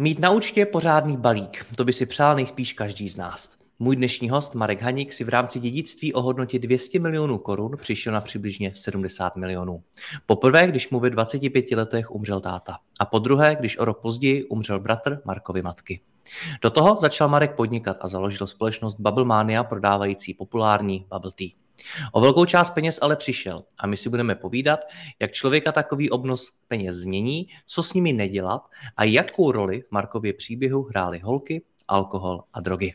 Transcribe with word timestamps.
Mít 0.00 0.18
na 0.18 0.30
účtě 0.30 0.66
pořádný 0.66 1.16
balík, 1.16 1.66
to 1.76 1.84
by 1.84 1.92
si 1.92 2.06
přál 2.06 2.36
nejspíš 2.36 2.72
každý 2.72 3.08
z 3.08 3.16
nás. 3.16 3.58
Můj 3.78 3.96
dnešní 3.96 4.30
host 4.30 4.54
Marek 4.54 4.82
Haník 4.82 5.12
si 5.12 5.24
v 5.24 5.28
rámci 5.28 5.60
dědictví 5.60 6.14
o 6.14 6.22
hodnotě 6.22 6.58
200 6.58 6.98
milionů 6.98 7.38
korun 7.38 7.76
přišel 7.76 8.12
na 8.12 8.20
přibližně 8.20 8.72
70 8.74 9.36
milionů. 9.36 9.82
Poprvé, 10.26 10.66
když 10.66 10.90
mu 10.90 11.00
ve 11.00 11.10
25 11.10 11.70
letech 11.70 12.10
umřel 12.10 12.40
táta. 12.40 12.78
A 13.00 13.04
po 13.04 13.18
druhé, 13.18 13.56
když 13.60 13.78
o 13.78 13.84
rok 13.84 14.02
později 14.02 14.44
umřel 14.44 14.80
bratr 14.80 15.20
Markovi 15.24 15.62
matky. 15.62 16.00
Do 16.62 16.70
toho 16.70 16.96
začal 17.00 17.28
Marek 17.28 17.56
podnikat 17.56 17.96
a 18.00 18.08
založil 18.08 18.46
společnost 18.46 19.00
Bubble 19.00 19.24
Mania 19.24 19.64
prodávající 19.64 20.34
populární 20.34 21.06
bubble 21.12 21.32
tea. 21.34 21.48
O 22.12 22.20
velkou 22.20 22.44
část 22.44 22.70
peněz 22.70 22.98
ale 23.02 23.16
přišel 23.16 23.62
a 23.78 23.86
my 23.86 23.96
si 23.96 24.08
budeme 24.08 24.34
povídat, 24.34 24.80
jak 25.20 25.32
člověka 25.32 25.72
takový 25.72 26.10
obnos 26.10 26.50
peněz 26.68 26.96
změní, 26.96 27.46
co 27.66 27.82
s 27.82 27.94
nimi 27.94 28.12
nedělat 28.12 28.62
a 28.96 29.04
jakou 29.04 29.52
roli 29.52 29.82
v 29.82 29.90
Markově 29.90 30.32
příběhu 30.32 30.82
hrály 30.82 31.18
holky, 31.18 31.62
alkohol 31.88 32.42
a 32.52 32.60
drogy. 32.60 32.94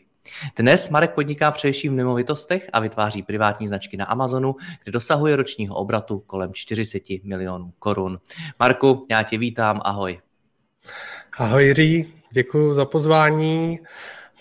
Dnes 0.56 0.88
Marek 0.88 1.14
podniká 1.14 1.50
především 1.50 1.92
v 1.92 1.96
nemovitostech 1.96 2.70
a 2.72 2.80
vytváří 2.80 3.22
privátní 3.22 3.68
značky 3.68 3.96
na 3.96 4.04
Amazonu, 4.04 4.56
kde 4.82 4.92
dosahuje 4.92 5.36
ročního 5.36 5.74
obratu 5.74 6.18
kolem 6.18 6.50
40 6.54 7.02
milionů 7.24 7.72
korun. 7.78 8.18
Marku, 8.58 9.02
já 9.10 9.22
tě 9.22 9.38
vítám, 9.38 9.80
ahoj. 9.84 10.20
Ahoj 11.38 11.64
Jiří, 11.64 12.14
děkuji 12.30 12.74
za 12.74 12.84
pozvání. 12.84 13.78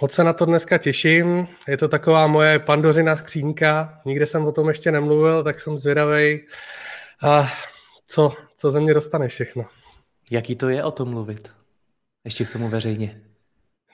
Moc 0.02 0.12
se 0.12 0.24
na 0.24 0.34
to 0.34 0.46
dneska 0.46 0.78
těším. 0.78 1.48
Je 1.68 1.78
to 1.78 1.88
taková 1.88 2.28
moje 2.28 2.60
pandořina 2.60 3.16
skřínka. 3.16 4.02
Nikde 4.06 4.28
jsem 4.28 4.46
o 4.46 4.52
tom 4.52 4.68
ještě 4.68 4.92
nemluvil, 4.92 5.44
tak 5.44 5.60
jsem 5.60 5.80
zvědavý. 5.80 6.42
A 7.24 7.54
co, 8.08 8.34
co 8.56 8.72
ze 8.72 8.80
mě 8.80 8.94
dostane 8.94 9.28
všechno. 9.28 9.66
Jaký 10.32 10.56
to 10.56 10.70
je 10.70 10.84
o 10.84 10.92
tom 10.92 11.10
mluvit? 11.10 11.52
Ještě 12.24 12.46
k 12.46 12.52
tomu 12.52 12.70
veřejně. 12.70 13.22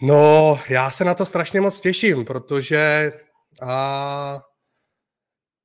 No, 0.02 0.60
já 0.70 0.92
se 0.92 1.06
na 1.06 1.14
to 1.14 1.26
strašně 1.26 1.62
moc 1.62 1.82
těším, 1.82 2.26
protože 2.26 3.14
a, 3.62 4.42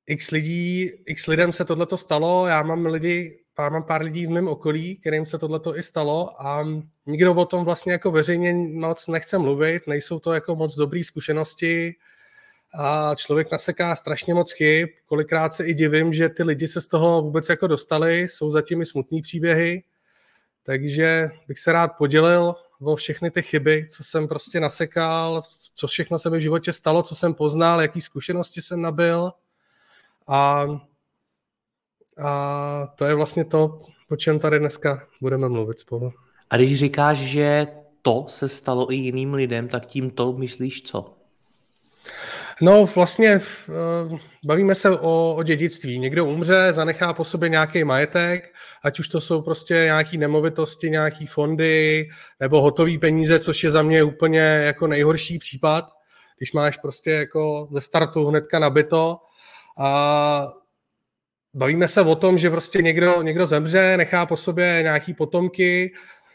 x 0.06 0.30
lidí, 0.30 0.90
x 1.06 1.26
lidem 1.26 1.52
se 1.52 1.64
tohleto 1.64 1.98
stalo, 1.98 2.46
já 2.46 2.62
mám 2.62 2.86
lidi, 2.86 3.38
já 3.58 3.68
mám 3.68 3.82
pár 3.82 4.02
lidí 4.02 4.26
v 4.26 4.30
mém 4.30 4.48
okolí, 4.48 4.96
kterým 4.96 5.26
se 5.26 5.38
tohleto 5.38 5.78
i 5.78 5.82
stalo 5.82 6.42
a 6.42 6.66
nikdo 7.06 7.34
o 7.34 7.44
tom 7.44 7.64
vlastně 7.64 7.92
jako 7.92 8.10
veřejně 8.10 8.54
moc 8.54 9.06
nechce 9.06 9.38
mluvit, 9.38 9.86
nejsou 9.86 10.18
to 10.18 10.32
jako 10.32 10.56
moc 10.56 10.76
dobré 10.76 11.04
zkušenosti 11.04 11.94
a 12.74 13.14
člověk 13.14 13.52
naseká 13.52 13.96
strašně 13.96 14.34
moc 14.34 14.52
chyb, 14.52 14.88
kolikrát 15.06 15.54
se 15.54 15.66
i 15.66 15.74
divím, 15.74 16.12
že 16.12 16.28
ty 16.28 16.42
lidi 16.42 16.68
se 16.68 16.80
z 16.80 16.86
toho 16.86 17.22
vůbec 17.22 17.48
jako 17.48 17.66
dostali, 17.66 18.20
jsou 18.20 18.50
zatím 18.50 18.82
i 18.82 18.86
smutný 18.86 19.22
příběhy, 19.22 19.82
takže 20.62 21.28
bych 21.48 21.58
se 21.58 21.72
rád 21.72 21.88
podělil 21.88 22.54
o 22.80 22.96
všechny 22.96 23.30
ty 23.30 23.42
chyby, 23.42 23.86
co 23.90 24.04
jsem 24.04 24.28
prostě 24.28 24.60
nasekal, 24.60 25.42
co 25.74 25.86
všechno 25.86 26.18
se 26.18 26.30
mi 26.30 26.38
v 26.38 26.40
životě 26.40 26.72
stalo, 26.72 27.02
co 27.02 27.14
jsem 27.14 27.34
poznal, 27.34 27.82
jaký 27.82 28.00
zkušenosti 28.00 28.62
jsem 28.62 28.80
nabil 28.80 29.32
a, 30.28 30.66
a 32.24 32.86
to 32.86 33.04
je 33.04 33.14
vlastně 33.14 33.44
to, 33.44 33.82
o 34.10 34.16
čem 34.16 34.38
tady 34.38 34.58
dneska 34.58 35.02
budeme 35.20 35.48
mluvit 35.48 35.78
spolu. 35.78 36.12
A 36.50 36.56
když 36.56 36.78
říkáš, 36.78 37.18
že 37.18 37.66
to 38.02 38.24
se 38.28 38.48
stalo 38.48 38.92
i 38.92 38.94
jiným 38.94 39.34
lidem, 39.34 39.68
tak 39.68 39.86
tím 39.86 40.10
to 40.10 40.32
myslíš 40.32 40.82
co? 40.82 41.16
No 42.60 42.86
vlastně 42.94 43.28
eh, 43.28 44.18
bavíme 44.44 44.74
se 44.74 44.90
o, 44.90 45.34
o 45.34 45.42
dědictví. 45.42 45.98
Někdo 45.98 46.24
umře, 46.24 46.72
zanechá 46.72 47.12
po 47.12 47.24
sobě 47.24 47.48
nějaký 47.48 47.84
majetek, 47.84 48.54
ať 48.84 48.98
už 48.98 49.08
to 49.08 49.20
jsou 49.20 49.42
prostě 49.42 49.74
nějaké 49.74 50.18
nemovitosti, 50.18 50.90
nějaké 50.90 51.26
fondy 51.26 52.08
nebo 52.40 52.60
hotové 52.62 52.98
peníze, 52.98 53.38
což 53.38 53.64
je 53.64 53.70
za 53.70 53.82
mě 53.82 54.02
úplně 54.02 54.40
jako 54.40 54.86
nejhorší 54.86 55.38
případ, 55.38 55.84
když 56.38 56.52
máš 56.52 56.76
prostě 56.76 57.10
jako 57.10 57.68
ze 57.70 57.80
startu 57.80 58.26
hnedka 58.26 58.58
nabito 58.58 59.18
a 59.78 60.52
bavíme 61.54 61.88
se 61.88 62.02
o 62.02 62.14
tom, 62.14 62.38
že 62.38 62.50
prostě 62.50 62.82
někdo, 62.82 63.22
někdo 63.22 63.46
zemře, 63.46 63.96
nechá 63.96 64.26
po 64.26 64.36
sobě 64.36 64.78
nějaký 64.82 65.14
potomky, 65.14 65.92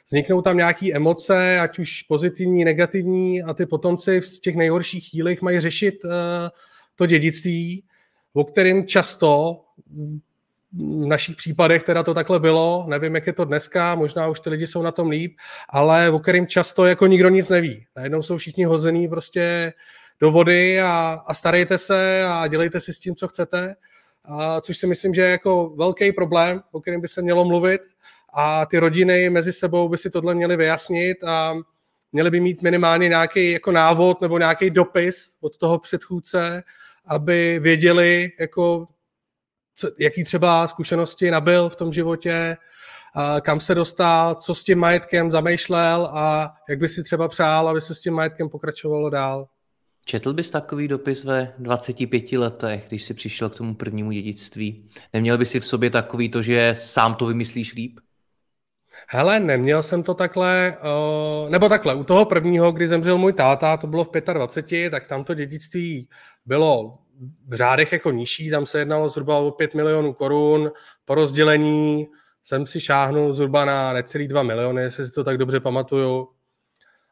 vzniknou 0.08 0.42
tam 0.42 0.58
nějaké 0.58 0.94
emoce, 0.94 1.60
ať 1.60 1.80
už 1.80 2.02
pozitivní, 2.02 2.66
negativní 2.66 3.44
a 3.44 3.54
ty 3.54 3.66
potomci 3.66 4.22
v 4.22 4.40
těch 4.40 4.56
nejhorších 4.56 5.10
chvílích 5.10 5.42
mají 5.42 5.60
řešit 5.60 6.06
uh, 6.06 6.12
to 6.96 7.06
dědictví, 7.06 7.84
o 8.34 8.44
kterým 8.44 8.88
často 8.88 9.62
v 10.74 11.06
našich 11.06 11.36
případech 11.36 11.84
teda 11.84 12.04
to 12.04 12.14
takhle 12.14 12.40
bylo, 12.40 12.86
nevím, 12.88 13.16
jak 13.16 13.28
je 13.28 13.34
to 13.34 13.46
dneska, 13.46 13.96
možná 13.96 14.28
už 14.28 14.40
ty 14.40 14.50
lidi 14.50 14.68
jsou 14.68 14.82
na 14.82 14.92
tom 14.92 15.10
líp, 15.10 15.38
ale 15.70 16.10
o 16.10 16.20
kterým 16.20 16.48
často 16.48 16.86
jako 16.86 17.08
nikdo 17.08 17.30
nic 17.30 17.50
neví. 17.50 17.86
Najednou 17.96 18.22
jsou 18.22 18.38
všichni 18.38 18.64
hozený 18.64 19.08
prostě 19.08 19.74
do 20.22 20.32
vody 20.32 20.82
a, 20.82 21.20
a 21.28 21.34
starejte 21.34 21.78
se 21.78 22.24
a 22.28 22.48
dělejte 22.48 22.80
si 22.80 22.94
s 22.94 23.00
tím, 23.00 23.16
co 23.16 23.28
chcete, 23.28 23.76
a 24.26 24.62
což 24.62 24.78
si 24.78 24.88
myslím, 24.88 25.14
že 25.14 25.22
je 25.22 25.30
jako 25.30 25.70
velký 25.70 26.12
problém, 26.12 26.62
o 26.72 26.82
kterém 26.82 27.02
by 27.02 27.08
se 27.08 27.22
mělo 27.22 27.46
mluvit 27.46 27.82
a 28.34 28.66
ty 28.66 28.80
rodiny 28.80 29.30
mezi 29.30 29.54
sebou 29.54 29.90
by 29.90 29.98
si 29.98 30.10
tohle 30.10 30.36
měly 30.36 30.58
vyjasnit 30.58 31.24
a 31.24 31.56
měly 32.12 32.32
by 32.32 32.40
mít 32.40 32.62
minimálně 32.62 33.10
nějaký 33.10 33.52
jako 33.52 33.72
návod 33.72 34.22
nebo 34.22 34.38
nějaký 34.38 34.70
dopis 34.70 35.36
od 35.42 35.58
toho 35.58 35.80
předchůdce, 35.80 36.64
aby 37.06 37.60
věděli, 37.60 38.32
jako, 38.40 38.88
jaký 40.00 40.24
třeba 40.24 40.68
zkušenosti 40.68 41.32
nabil 41.32 41.70
v 41.70 41.76
tom 41.76 41.92
životě, 41.92 42.58
a 43.16 43.42
kam 43.42 43.60
se 43.60 43.76
dostal, 43.76 44.36
co 44.36 44.56
s 44.56 44.64
tím 44.64 44.80
majetkem 44.80 45.32
zamýšlel 45.32 46.10
a 46.14 46.54
jak 46.70 46.80
by 46.80 46.90
si 46.90 47.04
třeba 47.04 47.28
přál, 47.28 47.70
aby 47.70 47.82
se 47.82 47.96
s 47.96 48.02
tím 48.02 48.14
majetkem 48.14 48.50
pokračovalo 48.50 49.10
dál. 49.10 49.48
Četl 50.06 50.34
bys 50.34 50.50
takový 50.50 50.88
dopis 50.88 51.24
ve 51.24 51.54
25 51.58 52.32
letech, 52.32 52.86
když 52.88 53.04
jsi 53.04 53.14
přišel 53.14 53.50
k 53.50 53.56
tomu 53.56 53.76
prvnímu 53.76 54.12
dědictví? 54.12 54.90
Neměl 55.14 55.38
by 55.38 55.46
si 55.46 55.60
v 55.60 55.66
sobě 55.66 55.90
takový 55.90 56.30
to, 56.30 56.42
že 56.42 56.76
sám 56.78 57.16
to 57.16 57.26
vymyslíš 57.26 57.74
líp? 57.74 58.00
Hele, 59.08 59.40
neměl 59.40 59.84
jsem 59.84 60.04
to 60.04 60.14
takhle, 60.14 60.78
uh, 61.44 61.50
nebo 61.50 61.70
takhle, 61.70 61.96
u 61.96 62.04
toho 62.04 62.26
prvního, 62.26 62.72
kdy 62.72 62.88
zemřel 62.88 63.18
můj 63.18 63.34
táta, 63.34 63.78
to 63.78 63.88
bylo 63.88 64.04
v 64.04 64.10
25, 64.34 64.90
tak 64.90 65.08
tam 65.08 65.24
to 65.24 65.34
dědictví 65.34 66.10
bylo 66.46 66.98
v 67.48 67.54
řádech 67.54 67.92
jako 67.92 68.12
nižší, 68.12 68.50
tam 68.50 68.66
se 68.66 68.80
jednalo 68.80 69.10
zhruba 69.10 69.38
o 69.38 69.52
5 69.52 69.74
milionů 69.74 70.14
korun, 70.14 70.72
po 71.06 71.16
rozdělení 71.16 72.08
jsem 72.44 72.66
si 72.66 72.80
šáhnul 72.82 73.34
zhruba 73.34 73.66
na 73.66 73.94
necelý 73.94 74.28
2 74.28 74.44
miliony, 74.44 74.82
jestli 74.82 75.06
si 75.06 75.12
to 75.12 75.24
tak 75.24 75.38
dobře 75.38 75.60
pamatuju. 75.60 76.28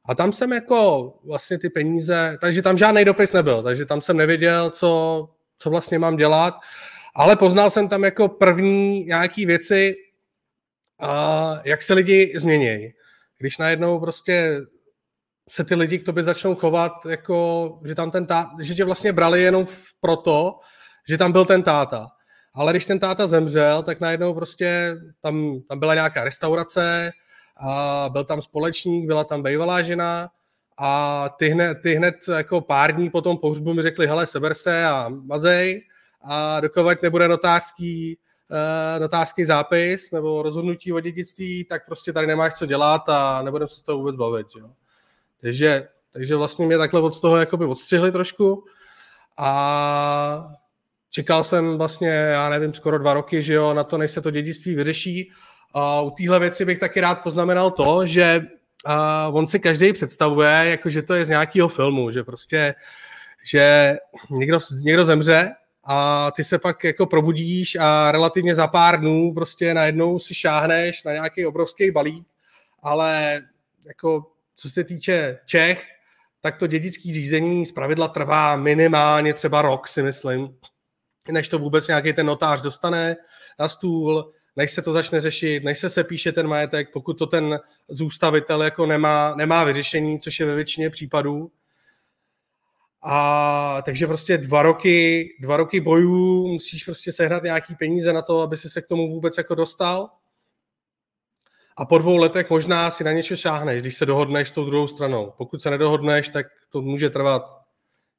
A 0.10 0.16
tam 0.16 0.34
jsem 0.34 0.54
jako 0.54 1.14
vlastně 1.24 1.60
ty 1.60 1.70
peníze, 1.70 2.38
takže 2.42 2.62
tam 2.62 2.78
žádný 2.78 3.06
dopis 3.06 3.34
nebyl, 3.34 3.64
takže 3.64 3.86
tam 3.86 4.02
jsem 4.02 4.18
nevěděl, 4.18 4.70
co, 4.70 5.30
co 5.58 5.70
vlastně 5.70 6.00
mám 6.00 6.16
dělat, 6.16 6.54
ale 7.16 7.36
poznal 7.36 7.70
jsem 7.70 7.90
tam 7.90 8.04
jako 8.04 8.28
první 8.28 9.06
nějaký 9.06 9.46
věci, 9.46 9.96
a 11.02 11.60
jak 11.66 11.82
se 11.82 11.94
lidi 11.94 12.34
změnějí. 12.38 12.94
Když 13.38 13.58
najednou 13.58 14.00
prostě 14.00 14.62
se 15.50 15.64
ty 15.64 15.76
lidi 15.76 16.00
k 16.00 16.06
tobě 16.06 16.24
začnou 16.24 16.56
chovat, 16.56 16.92
jako, 17.10 17.80
že 17.86 17.96
tam 17.96 18.12
ten 18.12 18.26
táta, 18.26 18.52
že 18.62 18.74
tě 18.74 18.86
vlastně 18.86 19.14
brali 19.14 19.42
jenom 19.42 19.68
proto, 20.02 20.56
že 21.10 21.18
tam 21.18 21.32
byl 21.32 21.46
ten 21.46 21.64
táta. 21.64 22.08
Ale 22.56 22.74
když 22.74 22.86
ten 22.86 23.00
táta 23.00 23.28
zemřel, 23.28 23.84
tak 23.84 24.00
najednou 24.00 24.34
prostě 24.34 24.96
tam, 25.22 25.62
tam 25.70 25.80
byla 25.80 25.94
nějaká 25.94 26.24
restaurace, 26.24 27.12
a 27.60 28.10
byl 28.12 28.24
tam 28.24 28.42
společník, 28.42 29.08
byla 29.08 29.24
tam 29.24 29.44
bývalá 29.44 29.82
žena 29.82 30.30
a 30.78 31.30
ty 31.30 31.50
hned, 31.50 31.78
ty 31.84 31.94
hned 31.94 32.16
jako 32.38 32.62
pár 32.62 32.96
dní 32.96 33.10
po 33.10 33.22
tom 33.22 33.38
pohřbu 33.38 33.74
mi 33.74 33.82
řekli, 33.82 34.08
hele, 34.08 34.28
seber 34.28 34.54
se 34.54 34.86
a 34.86 35.10
mazej 35.10 35.82
a 36.22 36.60
dokovat 36.60 37.02
nebude 37.02 37.28
notářský 37.28 38.18
notářský 39.00 39.46
zápis 39.46 40.12
nebo 40.12 40.42
rozhodnutí 40.42 40.94
o 40.94 41.00
dědictví, 41.00 41.64
tak 41.64 41.86
prostě 41.86 42.14
tady 42.14 42.28
nemáš 42.28 42.54
co 42.54 42.66
dělat 42.66 43.10
a 43.10 43.42
nebudeme 43.42 43.68
se 43.68 43.80
s 43.80 43.82
toho 43.82 43.98
vůbec 43.98 44.16
bavit. 44.16 44.48
Jo. 44.60 44.70
Takže, 45.42 45.88
takže 46.12 46.36
vlastně 46.36 46.66
mě 46.66 46.78
takhle 46.78 47.02
od 47.02 47.22
toho 47.22 47.38
jakoby 47.38 47.66
odstřihli 47.66 48.12
trošku 48.12 48.64
a 49.38 50.48
čekal 51.10 51.44
jsem 51.44 51.78
vlastně, 51.78 52.10
já 52.10 52.50
nevím, 52.50 52.74
skoro 52.74 53.00
dva 53.00 53.14
roky, 53.14 53.44
že 53.44 53.54
jo, 53.54 53.74
na 53.74 53.84
to, 53.84 53.98
než 53.98 54.12
se 54.12 54.22
to 54.22 54.32
dědictví 54.32 54.76
vyřeší. 54.76 55.32
A 55.74 56.02
u 56.02 56.12
téhle 56.12 56.40
věci 56.40 56.66
bych 56.66 56.80
taky 56.80 57.02
rád 57.02 57.16
poznamenal 57.16 57.72
to, 57.72 58.06
že 58.06 58.48
a 58.86 59.28
on 59.28 59.48
si 59.48 59.60
každý 59.60 59.94
představuje, 59.94 60.50
jako 60.50 60.90
že 60.90 61.02
to 61.02 61.14
je 61.14 61.26
z 61.26 61.30
nějakého 61.30 61.70
filmu, 61.70 62.12
že 62.12 62.24
prostě, 62.24 62.76
že 63.44 63.96
někdo, 64.30 64.60
někdo 64.82 65.06
zemře 65.06 65.52
a 65.84 66.32
ty 66.32 66.44
se 66.44 66.60
pak 66.60 66.84
jako 66.84 67.06
probudíš 67.06 67.76
a 67.76 68.12
relativně 68.12 68.56
za 68.56 68.68
pár 68.68 69.00
dnů 69.00 69.34
prostě 69.34 69.74
najednou 69.74 70.20
si 70.20 70.34
šáhneš 70.34 71.04
na 71.04 71.12
nějaký 71.12 71.46
obrovský 71.46 71.92
balík, 71.92 72.28
ale 72.84 73.42
jako 73.86 74.26
co 74.56 74.70
se 74.70 74.84
týče 74.84 75.40
Čech, 75.46 75.84
tak 76.42 76.58
to 76.58 76.68
dědický 76.68 77.14
řízení 77.14 77.66
z 77.66 77.72
pravidla 77.72 78.08
trvá 78.08 78.56
minimálně 78.56 79.34
třeba 79.34 79.62
rok, 79.62 79.88
si 79.88 80.04
myslím, 80.04 80.56
než 81.32 81.50
to 81.50 81.60
vůbec 81.60 81.88
nějaký 81.88 82.14
ten 82.14 82.26
notář 82.26 82.62
dostane 82.62 83.16
na 83.60 83.70
stůl, 83.70 84.32
než 84.60 84.72
se 84.72 84.82
to 84.82 84.92
začne 84.92 85.22
řešit, 85.22 85.64
než 85.64 85.80
se 85.80 85.90
sepíše 85.90 86.32
ten 86.32 86.48
majetek, 86.48 86.94
pokud 86.94 87.14
to 87.14 87.26
ten 87.26 87.60
zůstavitel 87.90 88.64
jako 88.64 88.86
nemá, 88.86 89.36
nemá 89.36 89.64
vyřešení, 89.64 90.20
což 90.20 90.40
je 90.40 90.46
ve 90.46 90.56
většině 90.56 90.90
případů. 90.90 91.52
A 93.04 93.82
takže 93.86 94.08
prostě 94.08 94.38
dva 94.38 94.62
roky, 94.62 95.30
dva 95.40 95.58
roky 95.58 95.80
bojů 95.80 96.48
musíš 96.48 96.84
prostě 96.84 97.12
sehnat 97.12 97.44
nějaký 97.44 97.76
peníze 97.76 98.14
na 98.14 98.22
to, 98.22 98.42
aby 98.42 98.58
si 98.58 98.70
se 98.70 98.82
k 98.82 98.88
tomu 98.88 99.10
vůbec 99.10 99.38
jako 99.38 99.56
dostal. 99.56 100.10
A 101.78 101.86
po 101.86 101.98
dvou 101.98 102.18
letech 102.18 102.50
možná 102.50 102.92
si 102.92 103.04
na 103.04 103.12
něco 103.12 103.36
šáhneš, 103.36 103.82
když 103.82 103.96
se 103.96 104.06
dohodneš 104.06 104.50
s 104.50 104.52
tou 104.52 104.66
druhou 104.66 104.88
stranou. 104.88 105.34
Pokud 105.38 105.62
se 105.62 105.70
nedohodneš, 105.70 106.30
tak 106.30 106.46
to 106.70 106.82
může 106.82 107.10
trvat 107.10 107.44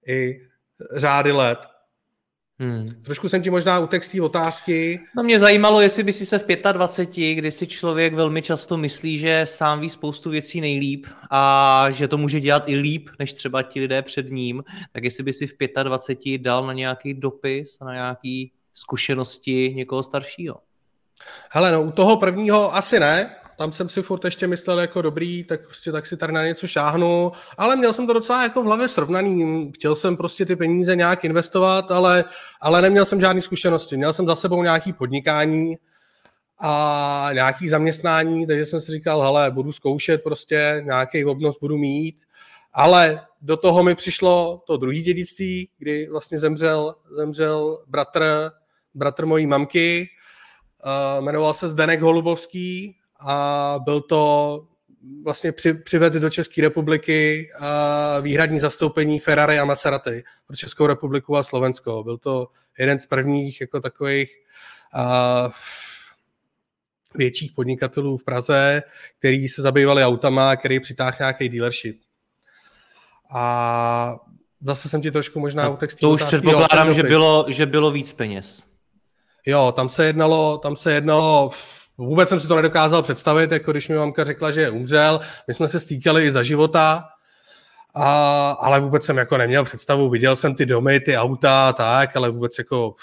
i 0.06 0.40
řády 0.96 1.32
let. 1.32 1.58
Hmm. 2.62 2.88
Trošku 3.04 3.28
jsem 3.28 3.42
ti 3.42 3.50
možná 3.50 3.78
utek 3.78 4.04
z 4.04 4.08
té 4.08 4.22
otázky. 4.22 5.00
No 5.16 5.22
mě 5.22 5.38
zajímalo, 5.38 5.80
jestli 5.80 6.02
by 6.02 6.12
si 6.12 6.26
se 6.26 6.38
v 6.38 6.44
25, 6.72 7.34
kdy 7.34 7.52
si 7.52 7.66
člověk 7.66 8.14
velmi 8.14 8.42
často 8.42 8.76
myslí, 8.76 9.18
že 9.18 9.42
sám 9.44 9.80
ví 9.80 9.88
spoustu 9.88 10.30
věcí 10.30 10.60
nejlíp 10.60 11.06
a 11.30 11.86
že 11.90 12.08
to 12.08 12.18
může 12.18 12.40
dělat 12.40 12.62
i 12.66 12.76
líp, 12.76 13.08
než 13.18 13.32
třeba 13.32 13.62
ti 13.62 13.80
lidé 13.80 14.02
před 14.02 14.30
ním, 14.30 14.64
tak 14.92 15.04
jestli 15.04 15.24
by 15.24 15.32
si 15.32 15.46
v 15.46 15.54
25 15.82 16.38
dal 16.38 16.66
na 16.66 16.72
nějaký 16.72 17.14
dopis, 17.14 17.78
na 17.80 17.92
nějaký 17.94 18.52
zkušenosti 18.74 19.72
někoho 19.76 20.02
staršího. 20.02 20.56
Hele, 21.50 21.72
no 21.72 21.82
u 21.82 21.90
toho 21.90 22.16
prvního 22.16 22.74
asi 22.76 23.00
ne, 23.00 23.36
tam 23.60 23.72
jsem 23.72 23.88
si 23.88 24.02
furt 24.02 24.24
ještě 24.24 24.46
myslel 24.46 24.80
jako 24.80 25.02
dobrý, 25.02 25.44
tak 25.44 25.64
prostě 25.64 25.92
tak 25.92 26.06
si 26.06 26.16
tady 26.16 26.32
na 26.32 26.46
něco 26.46 26.66
šáhnu, 26.66 27.32
ale 27.58 27.76
měl 27.76 27.92
jsem 27.92 28.06
to 28.06 28.12
docela 28.12 28.42
jako 28.42 28.62
v 28.62 28.66
hlavě 28.66 28.88
srovnaný, 28.88 29.72
chtěl 29.74 29.96
jsem 29.96 30.16
prostě 30.16 30.46
ty 30.46 30.56
peníze 30.56 30.96
nějak 30.96 31.24
investovat, 31.24 31.90
ale, 31.90 32.24
ale 32.60 32.82
neměl 32.82 33.04
jsem 33.04 33.20
žádné 33.20 33.42
zkušenosti, 33.42 33.96
měl 33.96 34.12
jsem 34.12 34.26
za 34.26 34.36
sebou 34.36 34.62
nějaký 34.62 34.92
podnikání 34.92 35.76
a 36.58 37.30
nějaký 37.32 37.68
zaměstnání, 37.68 38.46
takže 38.46 38.66
jsem 38.66 38.80
si 38.80 38.92
říkal, 38.92 39.22
hele, 39.22 39.50
budu 39.50 39.72
zkoušet 39.72 40.22
prostě, 40.22 40.82
nějaký 40.84 41.24
obnos 41.24 41.58
budu 41.60 41.78
mít, 41.78 42.24
ale 42.72 43.20
do 43.42 43.56
toho 43.56 43.82
mi 43.82 43.94
přišlo 43.94 44.62
to 44.66 44.76
druhý 44.76 45.02
dědictví, 45.02 45.68
kdy 45.78 46.08
vlastně 46.10 46.38
zemřel, 46.38 46.94
zemřel 47.10 47.78
bratr, 47.86 48.50
bratr 48.94 49.26
mojí 49.26 49.46
mamky, 49.46 50.08
uh, 50.84 51.24
jmenoval 51.24 51.54
se 51.54 51.68
Zdenek 51.68 52.00
Holubovský, 52.00 52.99
a 53.20 53.78
byl 53.84 54.00
to 54.00 54.66
vlastně 55.24 55.52
při, 55.52 55.74
přived 55.74 56.12
do 56.12 56.30
České 56.30 56.62
republiky 56.62 57.50
a 57.60 58.20
výhradní 58.20 58.60
zastoupení 58.60 59.18
Ferrari 59.18 59.58
a 59.58 59.64
Maserati 59.64 60.24
pro 60.46 60.56
Českou 60.56 60.86
republiku 60.86 61.36
a 61.36 61.42
Slovensko. 61.42 62.02
Byl 62.02 62.18
to 62.18 62.48
jeden 62.78 63.00
z 63.00 63.06
prvních 63.06 63.60
jako 63.60 63.80
takových 63.80 64.30
a, 64.94 65.50
větších 67.14 67.52
podnikatelů 67.52 68.16
v 68.16 68.24
Praze, 68.24 68.82
který 69.18 69.48
se 69.48 69.62
zabývali 69.62 70.04
autama, 70.04 70.56
který 70.56 70.80
přitáhl 70.80 71.16
nějaký 71.20 71.48
dealership. 71.48 72.00
A 73.34 74.16
zase 74.60 74.88
jsem 74.88 75.02
ti 75.02 75.10
trošku 75.10 75.40
možná 75.40 75.68
u 75.68 75.76
textu. 75.76 76.00
To 76.00 76.10
už 76.10 76.22
předpokládám, 76.22 76.94
že 76.94 77.02
bylo, 77.02 77.46
že 77.48 77.66
bylo 77.66 77.90
víc 77.90 78.12
peněz. 78.12 78.62
Jo, 79.46 79.72
tam 79.76 79.88
se 79.88 80.06
jednalo, 80.06 80.58
tam 80.58 80.76
se 80.76 80.92
jednalo 80.92 81.50
Vůbec 82.00 82.28
jsem 82.28 82.40
si 82.40 82.48
to 82.48 82.56
nedokázal 82.56 83.02
představit, 83.02 83.52
jako 83.52 83.72
když 83.72 83.88
mi 83.88 83.96
mamka 83.96 84.24
řekla, 84.24 84.50
že 84.50 84.70
umřel. 84.70 85.20
My 85.48 85.54
jsme 85.54 85.68
se 85.68 85.80
stýkali 85.80 86.24
i 86.24 86.32
za 86.32 86.42
života, 86.42 87.04
a, 87.94 88.50
ale 88.50 88.80
vůbec 88.80 89.04
jsem 89.04 89.16
jako 89.18 89.36
neměl 89.36 89.64
představu. 89.64 90.10
Viděl 90.10 90.36
jsem 90.36 90.54
ty 90.54 90.66
domy, 90.66 91.00
ty 91.00 91.16
auta 91.16 91.72
tak, 91.72 92.16
ale 92.16 92.30
vůbec 92.30 92.58
jako 92.58 92.94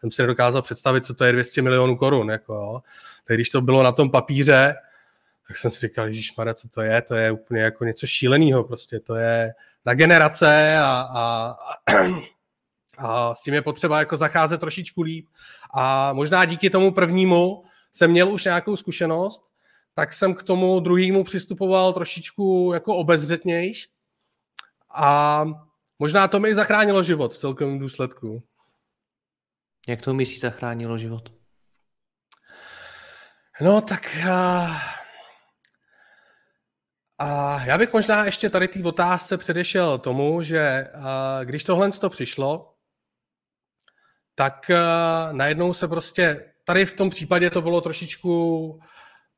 jsem 0.00 0.10
si 0.10 0.22
nedokázal 0.22 0.62
představit, 0.62 1.04
co 1.04 1.14
to 1.14 1.24
je 1.24 1.32
200 1.32 1.62
milionů 1.62 1.96
korun. 1.96 2.30
Jako. 2.30 2.82
Tak 3.28 3.36
když 3.36 3.50
to 3.50 3.60
bylo 3.60 3.82
na 3.82 3.92
tom 3.92 4.10
papíře, 4.10 4.74
tak 5.48 5.56
jsem 5.56 5.70
si 5.70 5.86
říkal, 5.86 6.06
Ježíš 6.06 6.36
Mara, 6.36 6.54
co 6.54 6.68
to 6.68 6.80
je? 6.80 7.02
To 7.02 7.14
je 7.14 7.30
úplně 7.30 7.62
jako 7.62 7.84
něco 7.84 8.06
šíleného. 8.06 8.64
Prostě 8.64 9.00
to 9.00 9.14
je 9.14 9.52
na 9.86 9.94
generace 9.94 10.76
a, 10.78 11.08
a, 11.16 11.54
a 12.98 13.34
s 13.34 13.42
tím 13.42 13.54
je 13.54 13.62
potřeba 13.62 13.98
jako 13.98 14.16
zacházet 14.16 14.60
trošičku 14.60 15.02
líp. 15.02 15.26
A 15.74 16.12
možná 16.12 16.44
díky 16.44 16.70
tomu 16.70 16.92
prvnímu 16.92 17.62
jsem 17.92 18.10
měl 18.10 18.32
už 18.32 18.44
nějakou 18.44 18.76
zkušenost, 18.76 19.42
tak 19.94 20.12
jsem 20.12 20.34
k 20.34 20.42
tomu 20.42 20.80
druhému 20.80 21.24
přistupoval 21.24 21.92
trošičku 21.92 22.70
jako 22.74 22.96
obezřetnějš 22.96 23.88
a 24.94 25.44
možná 25.98 26.28
to 26.28 26.40
mi 26.40 26.54
zachránilo 26.54 27.02
život 27.02 27.34
v 27.34 27.38
celkovém 27.38 27.78
důsledku. 27.78 28.42
Jak 29.88 30.02
to 30.02 30.14
myslíš 30.14 30.40
zachránilo 30.40 30.98
život? 30.98 31.32
No 33.60 33.80
tak 33.80 34.16
a, 34.30 34.66
a 37.18 37.60
já 37.64 37.78
bych 37.78 37.92
možná 37.92 38.24
ještě 38.24 38.50
tady 38.50 38.68
té 38.68 38.84
otázce 38.84 39.38
předešel 39.38 39.98
tomu, 39.98 40.42
že 40.42 40.88
a, 40.94 41.40
když 41.44 41.64
tohle 41.64 41.90
to 41.90 42.10
přišlo, 42.10 42.74
tak 44.34 44.70
a, 44.70 45.32
najednou 45.32 45.72
se 45.72 45.88
prostě 45.88 46.51
tady 46.64 46.86
v 46.86 46.96
tom 46.96 47.10
případě 47.10 47.50
to 47.50 47.62
bylo 47.62 47.80
trošičku, 47.80 48.80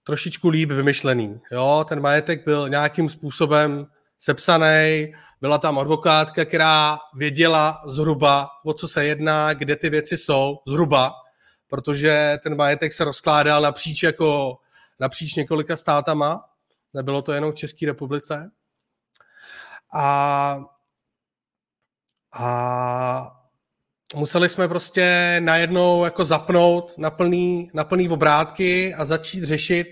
trošičku 0.05 0.49
líp 0.49 0.71
vymyšlený. 0.71 1.41
Jo? 1.53 1.85
Ten 1.89 2.01
majetek 2.01 2.45
byl 2.45 2.69
nějakým 2.69 3.09
způsobem 3.09 3.87
sepsaný, 4.19 5.13
byla 5.41 5.59
tam 5.59 5.79
advokátka, 5.79 6.45
která 6.45 6.99
věděla 7.17 7.83
zhruba, 7.87 8.49
o 8.65 8.73
co 8.75 8.89
se 8.89 9.05
jedná, 9.05 9.55
kde 9.55 9.77
ty 9.77 9.91
věci 9.91 10.17
jsou, 10.17 10.59
zhruba, 10.67 11.13
protože 11.69 12.39
ten 12.43 12.57
majetek 12.57 12.93
se 12.93 13.05
rozkládal 13.05 13.63
napříč, 13.63 14.03
jako, 14.03 14.57
napříč 15.01 15.35
několika 15.35 15.77
státama, 15.77 16.45
nebylo 16.95 17.23
to 17.23 17.33
jenom 17.33 17.53
v 17.53 17.55
České 17.55 17.87
republice. 17.87 18.51
A, 19.95 20.59
a 22.33 23.44
museli 24.15 24.49
jsme 24.49 24.69
prostě 24.69 25.37
najednou 25.45 26.05
jako 26.05 26.25
zapnout 26.25 26.99
na 26.99 27.11
plný, 27.11 27.71
na 27.75 27.85
plný 27.85 28.09
obrátky 28.09 28.95
a 28.95 29.05
začít 29.05 29.45
řešit 29.45 29.87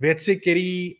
věci, 0.00 0.36
který, 0.36 0.90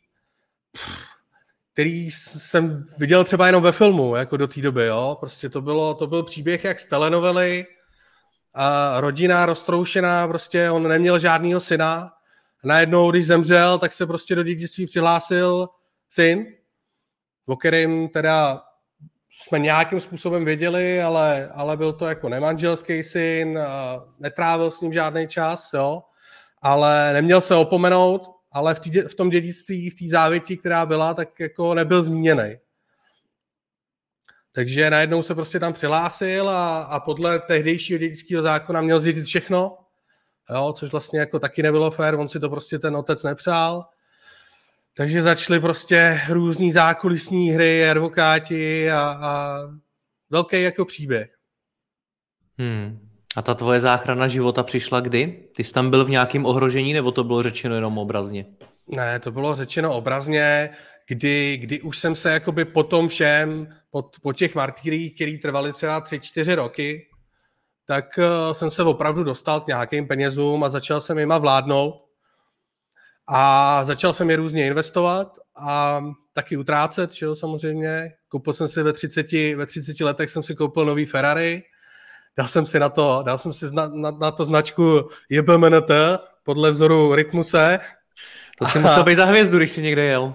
který 1.73 2.11
jsem 2.11 2.85
viděl 2.99 3.25
třeba 3.25 3.47
jenom 3.47 3.63
ve 3.63 3.73
filmu, 3.73 4.17
jako 4.17 4.37
do 4.37 4.47
té 4.47 4.61
doby, 4.61 4.87
jo. 4.87 5.17
Prostě 5.21 5.49
to, 5.49 5.61
bylo, 5.61 5.95
to 5.95 6.07
byl 6.07 6.23
příběh 6.23 6.65
jak 6.65 6.81
z 6.81 6.87
telenovely, 6.87 7.67
a 8.55 9.01
rodina 9.01 9.47
roztroušená, 9.47 10.29
prostě 10.29 10.71
on 10.71 10.89
neměl 10.89 11.19
žádného 11.19 11.61
syna. 11.61 12.13
Najednou, 12.65 13.11
když 13.11 13.27
zemřel, 13.27 13.79
tak 13.79 13.93
se 13.93 14.07
prostě 14.07 14.35
do 14.35 14.43
dědictví 14.43 14.87
přihlásil 14.87 15.69
syn, 16.11 16.47
o 17.47 17.57
kterým 17.57 18.09
teda 18.09 18.63
jsme 19.33 19.59
nějakým 19.59 20.01
způsobem 20.01 20.45
věděli, 20.45 21.03
ale, 21.03 21.49
ale 21.55 21.77
byl 21.77 21.93
to 21.93 22.07
jako 22.07 22.29
nemanželský 22.29 23.03
syn, 23.03 23.59
netrávil 24.19 24.71
s 24.71 24.81
ním 24.81 24.93
žádný 24.93 25.27
čas, 25.27 25.73
jo, 25.75 26.03
ale 26.63 27.13
neměl 27.13 27.41
se 27.41 27.55
opomenout, 27.55 28.31
ale 28.53 28.75
v, 28.75 28.81
tý, 28.81 29.01
v 29.01 29.15
tom 29.15 29.31
dědictví, 29.31 29.91
v 29.91 29.95
té 29.95 30.05
závěti, 30.11 30.57
která 30.57 30.87
byla, 30.87 31.15
tak 31.15 31.41
jako 31.41 31.75
nebyl 31.75 32.03
zmíněný. 32.03 32.57
Takže 34.53 34.91
najednou 34.91 35.23
se 35.23 35.35
prostě 35.35 35.61
tam 35.61 35.73
přihlásil 35.73 36.49
a, 36.49 36.83
a 36.83 37.01
podle 37.01 37.39
tehdejšího 37.39 37.99
dědického 37.99 38.43
zákona 38.43 38.81
měl 38.81 39.01
zjistit 39.01 39.25
všechno, 39.25 39.79
jo, 40.55 40.73
což 40.73 40.93
vlastně 40.93 41.21
jako 41.21 41.39
taky 41.39 41.63
nebylo 41.63 41.91
fér, 41.91 42.15
on 42.15 42.29
si 42.29 42.41
to 42.41 42.51
prostě 42.51 42.79
ten 42.79 42.97
otec 42.97 43.23
nepřál. 43.23 43.89
Takže 44.97 45.23
začaly 45.23 45.61
prostě 45.61 46.21
různý 46.29 46.73
zákulisní 46.73 47.51
hry, 47.51 47.91
advokáti 47.91 48.91
a, 48.91 49.01
a 49.01 49.59
velký 50.31 50.63
jako 50.63 50.85
příběh. 50.85 51.31
Hmm. 52.59 53.09
A 53.37 53.43
ta 53.43 53.55
tvoje 53.55 53.81
záchrana 53.81 54.29
života 54.29 54.63
přišla 54.63 55.01
kdy? 55.01 55.49
Ty 55.57 55.65
jsi 55.65 55.73
tam 55.73 55.91
byl 55.91 56.05
v 56.05 56.11
nějakém 56.11 56.47
ohrožení, 56.47 56.93
nebo 56.93 57.13
to 57.13 57.25
bylo 57.25 57.43
řečeno 57.43 57.75
jenom 57.75 57.99
obrazně? 57.99 58.47
Ne, 58.89 59.21
to 59.21 59.33
bylo 59.33 59.57
řečeno 59.57 59.95
obrazně, 59.95 60.71
kdy, 61.09 61.57
kdy 61.57 61.81
už 61.81 61.99
jsem 61.99 62.15
se 62.15 62.31
jakoby 62.33 62.65
po 62.65 62.83
tom 62.83 63.09
všem, 63.09 63.69
po, 63.91 64.11
po 64.23 64.33
těch 64.33 64.55
martýrích, 64.55 65.15
který 65.15 65.39
trvaly 65.39 65.73
třeba 65.73 66.01
tři, 66.01 66.21
čtyři 66.21 66.55
roky, 66.55 67.07
tak 67.87 68.19
uh, 68.19 68.53
jsem 68.53 68.71
se 68.71 68.83
opravdu 68.83 69.25
dostal 69.25 69.61
k 69.61 69.67
nějakým 69.67 70.09
penězům 70.09 70.65
a 70.65 70.69
začal 70.69 71.01
jsem 71.01 71.19
jima 71.19 71.39
vládnout. 71.39 72.02
A 73.29 73.85
začal 73.85 74.13
jsem 74.13 74.31
je 74.31 74.37
různě 74.37 74.67
investovat 74.67 75.39
a 75.57 76.03
taky 76.33 76.57
utrácet, 76.57 77.13
že 77.13 77.27
jo, 77.27 77.37
samozřejmě. 77.37 78.09
Koupil 78.29 78.53
jsem 78.53 78.69
si 78.69 78.83
ve 78.83 78.93
30, 78.93 79.33
ve 79.33 79.67
30 79.67 80.01
letech 80.01 80.31
jsem 80.31 80.43
si 80.43 80.55
koupil 80.55 80.85
nový 80.85 81.07
Ferrari, 81.07 81.63
dal 82.37 82.49
jsem 82.49 82.67
si 82.67 82.79
na 82.79 82.89
to, 82.89 83.23
dal 83.27 83.39
jsem 83.39 83.53
si 83.53 83.67
na, 83.73 83.89
na, 83.89 84.11
na 84.11 84.31
to 84.31 84.45
značku 84.45 85.09
JBMNT 85.31 85.91
podle 86.43 86.71
vzoru 86.71 87.15
Rytmuse. 87.15 87.81
To 88.59 88.67
si 88.67 88.79
musel 88.79 89.05
být 89.05 89.15
za 89.15 89.25
hvězdu, 89.25 89.59
když 89.59 89.71
jsi 89.71 89.83
někde 89.83 90.05
jel. 90.05 90.35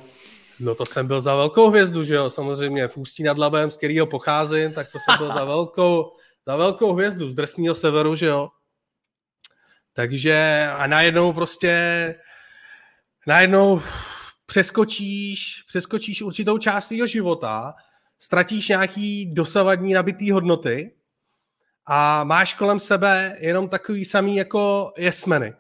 No 0.60 0.76
to 0.76 0.86
jsem 0.86 1.08
byl 1.08 1.22
za 1.22 1.36
velkou 1.36 1.70
hvězdu, 1.70 2.04
že 2.04 2.14
jo, 2.14 2.30
samozřejmě 2.30 2.88
v 2.88 2.98
Ústí 2.98 3.24
nad 3.24 3.38
Labem, 3.38 3.72
z 3.72 3.78
kterého 3.78 4.06
pocházím, 4.06 4.74
tak 4.74 4.88
to 4.92 5.00
jsem 5.00 5.18
byl 5.18 5.34
za 5.34 5.46
velkou, 5.46 6.12
za 6.48 6.56
velkou 6.56 6.94
hvězdu 6.94 7.30
z 7.30 7.34
drsného 7.34 7.76
severu, 7.76 8.16
že 8.16 8.26
jo. 8.26 8.50
Takže 9.94 10.68
a 10.78 10.88
najednou 10.88 11.34
prostě, 11.34 12.16
najednou 13.28 13.82
přeskočíš, 14.46 15.64
přeskočíš 15.68 16.22
určitou 16.22 16.58
část 16.58 16.88
tvého 16.88 17.08
života, 17.08 17.74
ztratíš 18.20 18.70
nějaký 18.70 19.34
dosavadní 19.34 19.94
nabitý 19.94 20.32
hodnoty 20.32 20.96
a 21.86 22.24
máš 22.24 22.54
kolem 22.54 22.80
sebe 22.80 23.38
jenom 23.40 23.70
takový 23.70 24.06
samý 24.06 24.36
jako 24.36 24.94
jesmeny. 24.98 25.54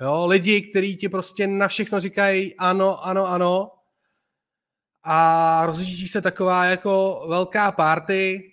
Jo? 0.00 0.26
Lidi, 0.26 0.60
kteří 0.62 0.96
ti 0.96 1.08
prostě 1.08 1.46
na 1.46 1.68
všechno 1.68 2.00
říkají 2.00 2.54
ano, 2.54 3.06
ano, 3.06 3.26
ano 3.26 3.70
a 5.02 5.62
rozjíždí 5.66 6.08
se 6.08 6.20
taková 6.20 6.64
jako 6.64 7.24
velká 7.28 7.72
party, 7.72 8.52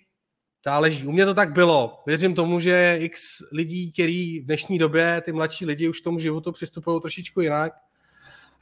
záleží. 0.64 1.06
U 1.06 1.12
mě 1.12 1.26
to 1.26 1.34
tak 1.34 1.52
bylo. 1.52 2.02
Věřím 2.06 2.34
tomu, 2.34 2.60
že 2.60 2.98
x 3.00 3.38
lidí, 3.52 3.92
který 3.92 4.40
v 4.40 4.46
dnešní 4.46 4.78
době, 4.78 5.20
ty 5.24 5.32
mladší 5.32 5.66
lidi 5.66 5.88
už 5.88 6.00
k 6.00 6.04
tomu 6.04 6.18
životu 6.18 6.52
přistupují 6.52 7.00
trošičku 7.00 7.40
jinak, 7.40 7.72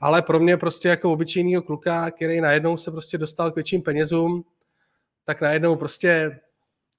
ale 0.01 0.23
pro 0.23 0.41
mě 0.41 0.57
prostě 0.57 0.89
jako 0.89 1.13
obyčejného 1.13 1.63
kluka, 1.63 2.11
který 2.11 2.41
najednou 2.41 2.77
se 2.77 2.91
prostě 2.91 3.19
dostal 3.19 3.51
k 3.51 3.55
větším 3.55 3.83
penězům, 3.83 4.45
tak 5.25 5.41
najednou 5.41 5.77
prostě 5.77 6.41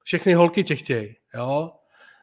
všechny 0.04 0.34
holky 0.34 0.64
tě 0.64 0.76
chtějí, 0.76 1.16
jo. 1.36 1.72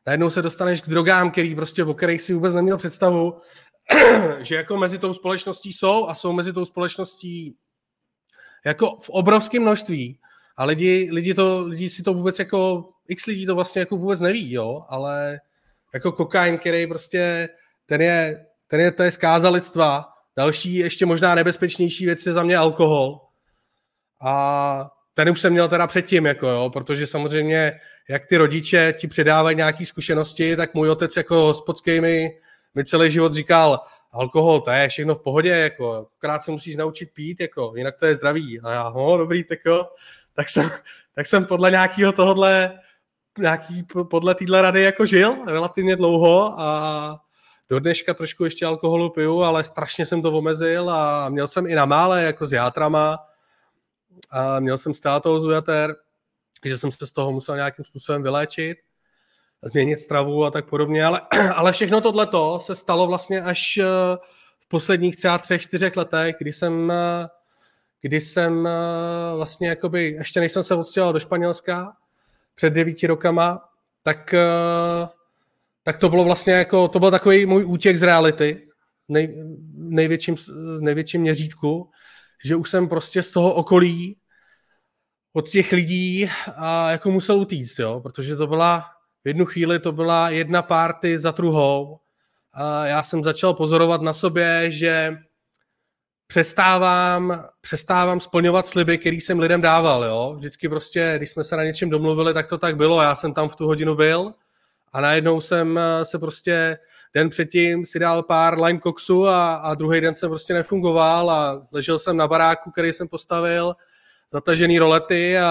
Najednou 0.06 0.30
se 0.30 0.42
dostaneš 0.42 0.80
k 0.80 0.88
drogám, 0.88 1.30
který 1.30 1.54
prostě, 1.54 1.84
o 1.84 1.94
kterých 1.94 2.22
si 2.22 2.34
vůbec 2.34 2.54
neměl 2.54 2.76
představu, 2.76 3.40
že 4.38 4.54
jako 4.54 4.76
mezi 4.76 4.98
tou 4.98 5.14
společností 5.14 5.72
jsou 5.72 6.06
a 6.08 6.14
jsou 6.14 6.32
mezi 6.32 6.52
tou 6.52 6.64
společností 6.64 7.56
jako 8.66 8.96
v 9.02 9.10
obrovském 9.10 9.62
množství. 9.62 10.18
A 10.56 10.64
lidi, 10.64 11.08
lidi, 11.12 11.34
to, 11.34 11.64
lidi 11.66 11.90
si 11.90 12.02
to 12.02 12.14
vůbec 12.14 12.38
jako, 12.38 12.90
x 13.08 13.26
lidí 13.26 13.46
to 13.46 13.54
vlastně 13.54 13.80
jako 13.80 13.96
vůbec 13.96 14.20
neví, 14.20 14.52
jo, 14.52 14.84
ale 14.88 15.40
jako 15.94 16.12
kokain, 16.12 16.58
který 16.58 16.86
prostě, 16.86 17.48
ten 17.86 18.02
je, 18.02 18.46
ten 18.66 18.80
je, 18.80 18.92
to 18.92 19.02
je 19.02 19.12
zkáza 19.12 19.50
lidstva. 19.50 20.13
Další, 20.36 20.74
ještě 20.74 21.06
možná 21.06 21.34
nebezpečnější 21.34 22.04
věc 22.04 22.26
je 22.26 22.32
za 22.32 22.42
mě 22.42 22.56
alkohol. 22.56 23.20
A 24.22 24.90
ten 25.14 25.30
už 25.30 25.40
jsem 25.40 25.52
měl 25.52 25.68
teda 25.68 25.86
předtím, 25.86 26.26
jako 26.26 26.48
jo, 26.48 26.70
protože 26.72 27.06
samozřejmě, 27.06 27.80
jak 28.08 28.26
ty 28.26 28.36
rodiče 28.36 28.94
ti 28.98 29.08
předávají 29.08 29.56
nějaké 29.56 29.86
zkušenosti, 29.86 30.56
tak 30.56 30.74
můj 30.74 30.90
otec 30.90 31.16
jako 31.16 31.34
hospodský 31.36 32.00
mi, 32.00 32.38
mi 32.74 32.84
celý 32.84 33.10
život 33.10 33.34
říkal, 33.34 33.80
alkohol, 34.12 34.60
to 34.60 34.70
je 34.70 34.88
všechno 34.88 35.14
v 35.14 35.22
pohodě, 35.22 35.50
jako, 35.50 36.06
akorát 36.18 36.42
se 36.42 36.50
musíš 36.50 36.76
naučit 36.76 37.10
pít, 37.14 37.40
jako, 37.40 37.72
jinak 37.76 37.96
to 37.98 38.06
je 38.06 38.16
zdravý. 38.16 38.60
A 38.60 38.72
já, 38.72 38.90
no, 38.90 39.18
dobrý, 39.18 39.44
tak 39.44 39.58
jo. 39.66 39.88
Tak 40.34 40.48
jsem, 40.48 40.70
tak 41.14 41.26
jsem 41.26 41.44
podle 41.44 41.70
nějakého 41.70 42.12
tohohle, 42.12 42.80
nějaký, 43.38 43.86
podle 44.10 44.34
téhle 44.34 44.62
rady 44.62 44.82
jako 44.82 45.06
žil 45.06 45.36
relativně 45.46 45.96
dlouho 45.96 46.60
a 46.60 47.20
do 47.68 47.78
dneška 47.78 48.14
trošku 48.14 48.44
ještě 48.44 48.66
alkoholu 48.66 49.10
piju, 49.10 49.42
ale 49.42 49.64
strašně 49.64 50.06
jsem 50.06 50.22
to 50.22 50.32
omezil 50.32 50.90
a 50.90 51.28
měl 51.28 51.48
jsem 51.48 51.66
i 51.66 51.74
na 51.74 51.84
mále, 51.84 52.22
jako 52.22 52.46
s 52.46 52.52
játrama, 52.52 53.18
a 54.30 54.60
měl 54.60 54.78
jsem 54.78 54.94
státou 54.94 55.40
zujater, 55.40 55.96
takže 56.62 56.78
jsem 56.78 56.92
se 56.92 57.06
z 57.06 57.12
toho 57.12 57.32
musel 57.32 57.56
nějakým 57.56 57.84
způsobem 57.84 58.22
vyléčit, 58.22 58.78
změnit 59.62 59.96
stravu 59.96 60.44
a 60.44 60.50
tak 60.50 60.68
podobně, 60.68 61.04
ale, 61.04 61.20
ale 61.54 61.72
všechno 61.72 62.00
tohleto 62.00 62.60
se 62.62 62.74
stalo 62.74 63.06
vlastně 63.06 63.42
až 63.42 63.76
eh, 63.76 63.84
v 64.58 64.68
posledních 64.68 65.16
třeba 65.16 65.38
třech, 65.38 65.62
čtyřech 65.62 65.96
letech, 65.96 66.36
kdy 66.38 66.52
jsem, 66.52 66.90
eh, 66.90 67.28
kdy 68.00 68.20
jsem 68.20 68.66
eh, 68.66 69.36
vlastně 69.36 69.68
jakoby, 69.68 70.04
ještě 70.04 70.40
než 70.40 70.52
jsem 70.52 70.62
se 70.62 70.74
odstěhoval 70.74 71.12
do 71.12 71.20
Španělska 71.20 71.96
před 72.54 72.70
devíti 72.70 73.06
rokama, 73.06 73.68
tak, 74.02 74.34
tak 75.84 75.98
to 75.98 76.08
bylo 76.08 76.24
vlastně 76.24 76.52
jako, 76.52 76.88
to 76.88 76.98
byl 76.98 77.10
takový 77.10 77.46
můj 77.46 77.64
útěk 77.64 77.96
z 77.96 78.02
reality, 78.02 78.68
nej, 79.08 79.44
největším, 79.74 80.36
největším 80.80 81.20
měřítku, 81.20 81.90
že 82.44 82.56
už 82.56 82.70
jsem 82.70 82.88
prostě 82.88 83.22
z 83.22 83.30
toho 83.30 83.54
okolí 83.54 84.16
od 85.32 85.48
těch 85.48 85.72
lidí 85.72 86.30
a 86.56 86.90
jako 86.90 87.10
musel 87.10 87.36
utíct, 87.36 87.78
jo, 87.78 88.00
protože 88.00 88.36
to 88.36 88.46
byla, 88.46 88.84
v 89.24 89.28
jednu 89.28 89.44
chvíli 89.44 89.78
to 89.78 89.92
byla 89.92 90.30
jedna 90.30 90.62
party 90.62 91.18
za 91.18 91.30
druhou 91.30 91.98
a 92.52 92.86
já 92.86 93.02
jsem 93.02 93.24
začal 93.24 93.54
pozorovat 93.54 94.02
na 94.02 94.12
sobě, 94.12 94.70
že 94.70 95.16
přestávám, 96.26 97.44
přestávám 97.60 98.20
splňovat 98.20 98.66
sliby, 98.66 98.98
který 98.98 99.20
jsem 99.20 99.38
lidem 99.38 99.60
dával, 99.60 100.04
jo. 100.04 100.34
Vždycky 100.36 100.68
prostě, 100.68 101.14
když 101.16 101.30
jsme 101.30 101.44
se 101.44 101.56
na 101.56 101.64
něčem 101.64 101.90
domluvili, 101.90 102.34
tak 102.34 102.48
to 102.48 102.58
tak 102.58 102.76
bylo, 102.76 103.02
já 103.02 103.14
jsem 103.14 103.34
tam 103.34 103.48
v 103.48 103.56
tu 103.56 103.66
hodinu 103.66 103.94
byl 103.94 104.34
a 104.94 105.00
najednou 105.00 105.40
jsem 105.40 105.80
se 106.02 106.18
prostě 106.18 106.78
den 107.14 107.28
předtím 107.28 107.86
si 107.86 107.98
dal 107.98 108.22
pár 108.22 108.62
lime 108.62 108.78
koksu 108.78 109.26
a, 109.26 109.54
a 109.54 109.74
druhý 109.74 110.00
den 110.00 110.14
jsem 110.14 110.30
prostě 110.30 110.54
nefungoval 110.54 111.30
a 111.30 111.66
ležel 111.72 111.98
jsem 111.98 112.16
na 112.16 112.28
baráku, 112.28 112.70
který 112.70 112.92
jsem 112.92 113.08
postavil, 113.08 113.74
zatažený 114.32 114.78
rolety 114.78 115.38
a, 115.38 115.44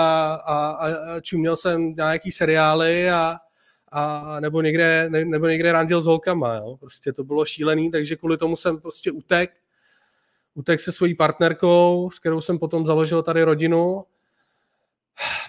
a, 0.45 0.67
a 0.69 1.19
čuměl 1.21 1.57
jsem 1.57 1.95
nějaký 1.95 2.31
seriály 2.31 3.09
a, 3.09 3.37
a 3.91 4.39
nebo 4.39 4.61
někde, 4.61 5.05
ne, 5.09 5.25
nebo 5.25 5.47
někde 5.47 5.71
randil 5.71 6.01
s 6.01 6.05
holkama, 6.05 6.55
jo. 6.55 6.77
Prostě 6.79 7.13
to 7.13 7.23
bylo 7.23 7.45
šílený, 7.45 7.91
takže 7.91 8.15
kvůli 8.15 8.37
tomu 8.37 8.55
jsem 8.55 8.81
prostě 8.81 9.11
utek, 9.11 9.51
utek 10.53 10.79
se 10.79 10.91
svojí 10.91 11.15
partnerkou, 11.15 12.09
s 12.13 12.19
kterou 12.19 12.41
jsem 12.41 12.59
potom 12.59 12.85
založil 12.85 13.23
tady 13.23 13.43
rodinu. 13.43 14.05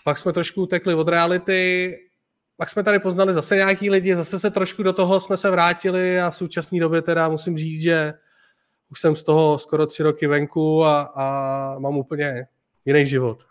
Pak 0.05 0.19
jsme 0.19 0.33
trošku 0.33 0.63
utekli 0.63 0.95
od 0.95 1.09
reality 1.09 1.97
pak 2.57 2.71
jsme 2.71 2.83
tady 2.83 2.99
poznali 2.99 3.35
zase 3.35 3.57
nějaký 3.57 3.91
lidi, 3.91 4.17
zase 4.17 4.39
se 4.39 4.51
trošku 4.51 4.83
do 4.83 4.93
toho 4.93 5.21
jsme 5.21 5.37
se 5.37 5.51
vrátili 5.51 6.21
a 6.21 6.31
v 6.31 6.37
současné 6.37 6.81
době 6.81 7.03
teda 7.03 7.29
musím 7.29 7.59
říct, 7.59 7.83
že 7.83 8.15
už 8.91 9.01
jsem 9.01 9.17
z 9.17 9.23
toho 9.23 9.59
skoro 9.59 9.87
tři 9.87 10.03
roky 10.03 10.27
venku 10.27 10.85
a, 10.85 11.03
a 11.03 11.79
mám 11.79 11.97
úplně 11.97 12.47
jiný 12.85 13.07
život. 13.07 13.45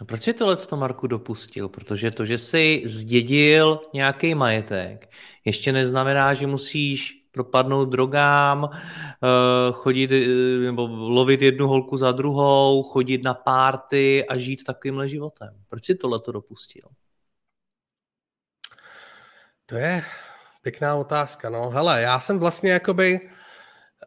A 0.00 0.04
proč 0.04 0.22
jsi 0.22 0.32
tohle 0.32 0.56
to 0.56 0.76
Marku 0.76 1.06
dopustil? 1.06 1.68
Protože 1.68 2.10
to, 2.10 2.24
že 2.24 2.38
jsi 2.38 2.82
zdědil 2.84 3.80
nějaký 3.94 4.34
majetek, 4.34 5.10
ještě 5.44 5.72
neznamená, 5.72 6.34
že 6.34 6.46
musíš 6.46 7.18
propadnout 7.30 7.88
drogám, 7.88 8.68
eh, 8.72 9.72
chodit 9.72 10.12
eh, 10.12 10.26
nebo 10.64 10.86
lovit 10.86 11.42
jednu 11.42 11.66
holku 11.66 11.96
za 11.96 12.12
druhou, 12.12 12.82
chodit 12.82 13.22
na 13.22 13.34
párty 13.34 14.26
a 14.28 14.38
žít 14.38 14.64
takovýmhle 14.64 15.08
životem. 15.08 15.48
Proč 15.68 15.84
jsi 15.84 15.94
tohle 15.94 16.20
to 16.20 16.32
dopustil? 16.32 16.82
To 19.70 19.76
je 19.76 20.02
pěkná 20.62 20.94
otázka, 20.94 21.50
no. 21.50 21.70
Hele, 21.70 22.02
já 22.02 22.20
jsem 22.20 22.38
vlastně 22.38 22.70
jakoby 22.70 23.30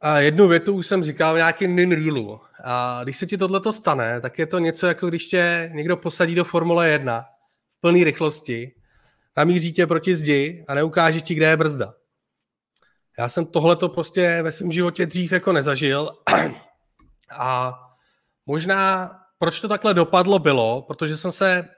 a 0.02 0.20
jednu 0.20 0.48
větu 0.48 0.74
už 0.74 0.88
jsem 0.88 1.04
říkal 1.04 1.34
v 1.34 1.38
nějakém 1.38 1.76
Ninreelu. 1.76 2.42
A 2.64 3.04
když 3.04 3.18
se 3.18 3.26
ti 3.26 3.38
tohle 3.38 3.62
stane, 3.74 4.22
tak 4.22 4.40
je 4.40 4.46
to 4.46 4.60
něco 4.60 4.88
jako 4.88 5.10
když 5.10 5.26
tě 5.26 5.72
někdo 5.74 5.98
posadí 5.98 6.36
do 6.36 6.44
Formule 6.44 6.90
1 6.90 7.26
v 7.78 7.82
plné 7.82 8.04
rychlosti, 8.04 8.76
namíří 9.38 9.74
tě 9.74 9.88
proti 9.88 10.16
zdi 10.16 10.66
a 10.68 10.74
neukáže 10.74 11.22
ti, 11.22 11.36
kde 11.36 11.46
je 11.46 11.58
brzda. 11.58 11.94
Já 13.20 13.30
jsem 13.30 13.46
tohleto 13.46 13.90
prostě 13.90 14.42
ve 14.42 14.52
svém 14.52 14.72
životě 14.72 15.06
dřív 15.06 15.32
jako 15.32 15.52
nezažil 15.52 16.12
a 17.38 17.80
možná 18.46 19.12
proč 19.40 19.62
to 19.62 19.68
takhle 19.68 19.94
dopadlo 19.94 20.40
bylo, 20.40 20.82
protože 20.82 21.18
jsem 21.18 21.32
se 21.32 21.70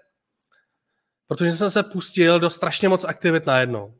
protože 1.27 1.51
jsem 1.51 1.71
se 1.71 1.83
pustil 1.83 2.39
do 2.39 2.49
strašně 2.49 2.89
moc 2.89 3.03
aktivit 3.03 3.45
najednou. 3.45 3.93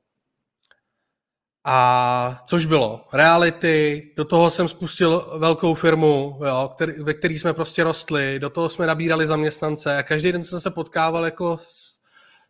A 1.65 2.44
což 2.46 2.65
bylo 2.65 3.08
reality, 3.13 4.13
do 4.18 4.25
toho 4.25 4.51
jsem 4.51 4.68
spustil 4.68 5.38
velkou 5.38 5.74
firmu, 5.74 6.39
jo, 6.46 6.72
který, 6.75 6.94
ve 7.03 7.13
který 7.13 7.39
jsme 7.39 7.53
prostě 7.53 7.84
rostli, 7.84 8.39
do 8.39 8.50
toho 8.50 8.70
jsme 8.70 8.88
nabírali 8.88 9.27
zaměstnance 9.27 9.98
a 9.98 10.03
každý 10.03 10.32
den 10.32 10.44
jsem 10.44 10.62
se 10.62 10.72
potkával 10.72 11.25
jako 11.25 11.58
s, 11.58 12.00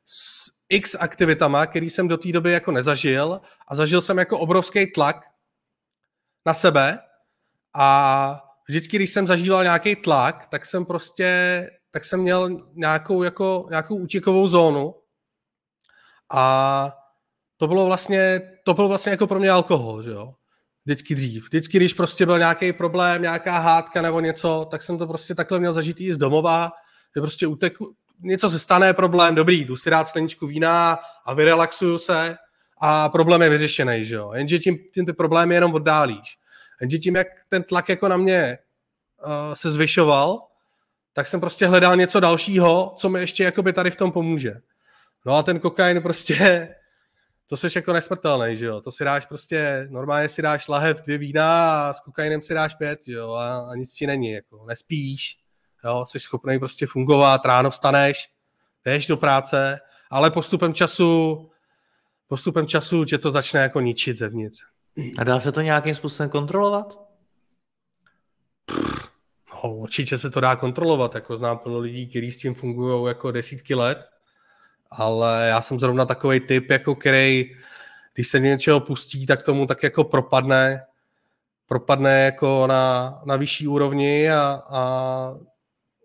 s 0.05 0.51
x 0.69 0.95
aktivitama, 0.99 1.65
který 1.65 1.89
jsem 1.89 2.07
do 2.07 2.17
té 2.17 2.31
doby 2.31 2.51
jako 2.51 2.71
nezažil 2.71 3.41
a 3.67 3.75
zažil 3.75 4.01
jsem 4.01 4.17
jako 4.17 4.39
obrovský 4.39 4.91
tlak 4.91 5.25
na 6.45 6.53
sebe 6.53 6.99
a 7.75 8.41
vždycky, 8.69 8.97
když 8.97 9.09
jsem 9.09 9.27
zažíval 9.27 9.63
nějaký 9.63 9.95
tlak, 9.95 10.47
tak 10.47 10.65
jsem 10.65 10.85
prostě, 10.85 11.69
tak 11.93 12.05
jsem 12.05 12.19
měl 12.19 12.49
nějakou, 12.73 13.23
jako, 13.23 13.67
nějakou 13.69 13.95
útěkovou 13.95 14.47
zónu 14.47 14.95
a 16.31 16.93
to 17.57 17.67
bylo 17.67 17.85
vlastně, 17.85 18.41
to 18.65 18.73
bylo 18.73 18.87
vlastně 18.87 19.11
jako 19.11 19.27
pro 19.27 19.39
mě 19.39 19.49
alkohol, 19.49 20.03
že 20.03 20.11
jo. 20.11 20.33
Vždycky 20.85 21.15
dřív. 21.15 21.43
Vždycky, 21.43 21.77
když 21.77 21.93
prostě 21.93 22.25
byl 22.25 22.39
nějaký 22.39 22.73
problém, 22.73 23.21
nějaká 23.21 23.57
hádka 23.57 24.01
nebo 24.01 24.19
něco, 24.19 24.67
tak 24.71 24.83
jsem 24.83 24.97
to 24.97 25.07
prostě 25.07 25.35
takhle 25.35 25.59
měl 25.59 25.73
zažít 25.73 26.01
i 26.01 26.13
z 26.13 26.17
domova, 26.17 26.71
že 27.15 27.21
prostě 27.21 27.47
utek, 27.47 27.73
něco 28.19 28.49
se 28.49 28.59
stane, 28.59 28.93
problém, 28.93 29.35
dobrý, 29.35 29.65
jdu 29.65 29.75
si 29.75 29.89
dát 29.89 30.07
skleničku 30.07 30.47
vína 30.47 30.99
a 31.25 31.33
vyrelaxuju 31.33 31.97
se 31.97 32.37
a 32.81 33.09
problém 33.09 33.41
je 33.41 33.49
vyřešený, 33.49 34.05
že 34.05 34.15
jo. 34.15 34.31
Jenže 34.33 34.59
tím, 34.59 34.77
tím 34.93 35.05
ty 35.05 35.13
problémy 35.13 35.55
jenom 35.55 35.73
oddálíš. 35.73 36.37
Jenže 36.81 36.97
tím, 36.97 37.15
jak 37.15 37.27
ten 37.47 37.63
tlak 37.63 37.89
jako 37.89 38.07
na 38.07 38.17
mě 38.17 38.57
uh, 39.25 39.53
se 39.53 39.71
zvyšoval, 39.71 40.39
tak 41.13 41.27
jsem 41.27 41.39
prostě 41.39 41.67
hledal 41.67 41.95
něco 41.95 42.19
dalšího, 42.19 42.93
co 42.97 43.09
mi 43.09 43.19
ještě 43.19 43.43
jakoby 43.43 43.73
tady 43.73 43.91
v 43.91 43.95
tom 43.95 44.11
pomůže. 44.11 44.53
No 45.25 45.33
a 45.33 45.43
ten 45.43 45.59
kokain 45.59 46.01
prostě, 46.01 46.69
to 47.49 47.57
jsi 47.57 47.67
jako 47.75 47.93
nesmrtelný, 47.93 48.55
že 48.55 48.65
jo. 48.65 48.81
To 48.81 48.91
si 48.91 49.03
dáš 49.03 49.25
prostě, 49.25 49.87
normálně 49.89 50.29
si 50.29 50.41
dáš 50.41 50.67
lahev 50.67 51.01
dvě 51.01 51.17
vína 51.17 51.81
a 51.89 51.93
s 51.93 51.99
kokainem 51.99 52.41
si 52.41 52.53
dáš 52.53 52.75
pět, 52.75 52.99
jo, 53.07 53.31
a, 53.31 53.57
a 53.57 53.75
nic 53.75 53.95
ti 53.95 54.07
není, 54.07 54.31
jako 54.31 54.65
nespíš, 54.65 55.37
jo, 55.85 56.05
jsi 56.07 56.19
schopný 56.19 56.59
prostě 56.59 56.87
fungovat, 56.87 57.45
ráno 57.45 57.69
vstaneš, 57.69 58.29
jdeš 58.85 59.07
do 59.07 59.17
práce, 59.17 59.79
ale 60.11 60.31
postupem 60.31 60.73
času, 60.73 61.49
postupem 62.27 62.67
času 62.67 63.05
tě 63.05 63.17
to 63.17 63.31
začne 63.31 63.59
jako 63.59 63.79
ničit 63.79 64.17
zevnitř. 64.17 64.59
A 65.17 65.23
dá 65.23 65.39
se 65.39 65.51
to 65.51 65.61
nějakým 65.61 65.95
způsobem 65.95 66.29
kontrolovat? 66.29 67.02
Určitě 69.71 70.17
se 70.17 70.29
to 70.29 70.39
dá 70.39 70.55
kontrolovat, 70.55 71.15
jako 71.15 71.37
znám 71.37 71.57
plno 71.57 71.79
lidí, 71.79 72.07
kteří 72.07 72.31
s 72.31 72.37
tím 72.37 72.53
fungují 72.53 73.07
jako 73.07 73.31
desítky 73.31 73.75
let, 73.75 73.97
ale 74.91 75.47
já 75.47 75.61
jsem 75.61 75.79
zrovna 75.79 76.05
takový 76.05 76.39
typ, 76.39 76.69
jako 76.69 76.95
který, 76.95 77.51
když 78.13 78.27
se 78.27 78.39
něčeho 78.39 78.79
pustí, 78.79 79.25
tak 79.25 79.43
tomu 79.43 79.67
tak 79.67 79.83
jako 79.83 80.03
propadne, 80.03 80.85
propadne 81.65 82.25
jako 82.25 82.67
na, 82.67 83.13
na 83.25 83.35
vyšší 83.35 83.67
úrovni 83.67 84.31
a, 84.31 84.61
a, 84.69 85.35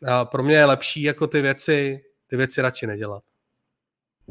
a 0.09 0.25
pro 0.25 0.43
mě 0.43 0.55
je 0.57 0.65
lepší 0.65 1.03
jako 1.03 1.27
ty 1.27 1.41
věci, 1.41 2.01
ty 2.27 2.37
věci 2.37 2.63
radši 2.63 2.87
nedělat. 2.87 3.23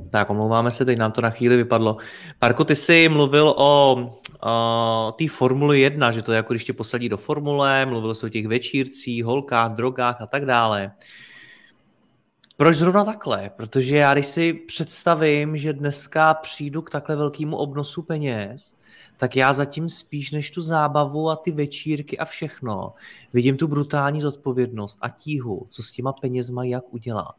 Tak, 0.09 0.29
omlouváme 0.29 0.71
se, 0.71 0.85
teď 0.85 0.97
nám 0.97 1.11
to 1.11 1.21
na 1.21 1.29
chvíli 1.29 1.55
vypadlo. 1.55 1.97
Parko, 2.39 2.63
ty 2.63 2.75
jsi 2.75 3.09
mluvil 3.09 3.53
o, 3.57 3.95
o 4.43 5.15
té 5.17 5.27
Formuli 5.27 5.79
1, 5.79 6.11
že 6.11 6.21
to 6.21 6.31
je 6.31 6.35
jako 6.35 6.53
když 6.53 6.63
tě 6.63 6.73
posadí 6.73 7.09
do 7.09 7.17
formule, 7.17 7.85
mluvil 7.85 8.15
jsi 8.15 8.25
o 8.25 8.29
těch 8.29 8.47
večírcích, 8.47 9.25
holkách, 9.25 9.71
drogách 9.71 10.21
a 10.21 10.25
tak 10.27 10.45
dále. 10.45 10.91
Proč 12.57 12.77
zrovna 12.77 13.05
takhle? 13.05 13.51
Protože 13.55 13.97
já 13.97 14.13
když 14.13 14.25
si 14.25 14.53
představím, 14.53 15.57
že 15.57 15.73
dneska 15.73 16.33
přijdu 16.33 16.81
k 16.81 16.89
takhle 16.89 17.15
velkému 17.15 17.57
obnosu 17.57 18.01
peněz, 18.01 18.75
tak 19.17 19.35
já 19.35 19.53
zatím 19.53 19.89
spíš 19.89 20.31
než 20.31 20.51
tu 20.51 20.61
zábavu 20.61 21.29
a 21.29 21.35
ty 21.35 21.51
večírky 21.51 22.17
a 22.17 22.25
všechno, 22.25 22.93
vidím 23.33 23.57
tu 23.57 23.67
brutální 23.67 24.21
zodpovědnost 24.21 24.97
a 25.01 25.09
tíhu, 25.09 25.67
co 25.69 25.83
s 25.83 25.91
těma 25.91 26.13
penězma 26.13 26.63
jak 26.63 26.93
udělat. 26.93 27.35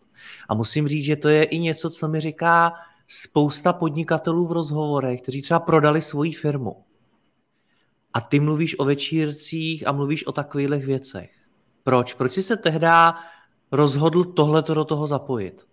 A 0.49 0.55
musím 0.55 0.89
říct, 0.89 1.05
že 1.05 1.17
to 1.17 1.29
je 1.29 1.45
i 1.45 1.59
něco, 1.59 1.91
co 1.91 2.09
mi 2.09 2.21
říká 2.21 2.73
spousta 3.09 3.73
podnikatelů 3.73 4.47
v 4.47 4.53
rozhovorech, 4.53 5.23
kteří 5.23 5.43
třeba 5.43 5.61
prodali 5.61 6.03
svoji 6.03 6.33
firmu. 6.33 6.77
A 8.15 8.21
ty 8.21 8.41
mluvíš 8.41 8.79
o 8.79 8.85
večírcích 8.85 9.87
a 9.87 9.93
mluvíš 9.93 10.27
o 10.27 10.33
takových 10.33 10.87
věcech. 10.87 11.31
Proč? 11.85 12.15
Proč 12.15 12.33
jsi 12.33 12.43
se 12.43 12.57
tehdy 12.57 12.87
rozhodl 13.73 14.25
tohleto 14.25 14.75
do 14.75 14.85
toho 14.85 15.07
zapojit? 15.07 15.67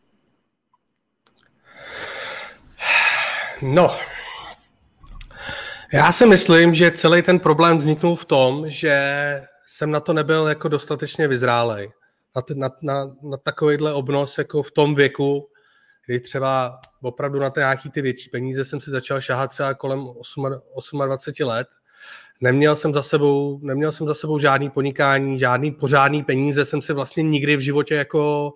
No, 3.61 3.89
já 5.93 6.11
si 6.11 6.25
myslím, 6.25 6.73
že 6.73 6.91
celý 6.91 7.21
ten 7.21 7.39
problém 7.39 7.77
vzniknul 7.77 8.15
v 8.15 8.25
tom, 8.25 8.69
že 8.69 9.41
jsem 9.67 9.91
na 9.91 9.99
to 9.99 10.13
nebyl 10.13 10.47
jako 10.47 10.67
dostatečně 10.67 11.27
vyzrálej. 11.27 11.91
Na, 12.35 12.43
na, 12.55 12.69
na, 12.81 13.15
na 13.23 13.37
takovýhle 13.37 13.93
obnos 13.93 14.37
jako 14.37 14.63
v 14.63 14.71
tom 14.71 14.95
věku, 14.95 15.49
kdy 16.05 16.19
třeba 16.19 16.79
opravdu 17.01 17.39
na 17.39 17.49
ty 17.49 17.59
nějaký 17.59 17.89
ty 17.89 18.01
větší 18.01 18.29
peníze 18.29 18.65
jsem 18.65 18.81
si 18.81 18.91
začal 18.91 19.21
šahat 19.21 19.49
třeba 19.49 19.73
kolem 19.73 20.07
8, 20.75 21.05
28 21.05 21.47
let. 21.47 21.67
Neměl 22.41 22.75
jsem 22.75 22.93
za 22.93 23.03
sebou, 23.03 23.59
neměl 23.63 23.91
jsem 23.91 24.07
za 24.07 24.13
sebou 24.13 24.39
žádný 24.39 24.69
podnikání, 24.69 25.39
žádný 25.39 25.71
pořádný 25.71 26.23
peníze 26.23 26.65
jsem 26.65 26.81
si 26.81 26.93
vlastně 26.93 27.23
nikdy 27.23 27.57
v 27.57 27.59
životě 27.59 27.95
jako 27.95 28.53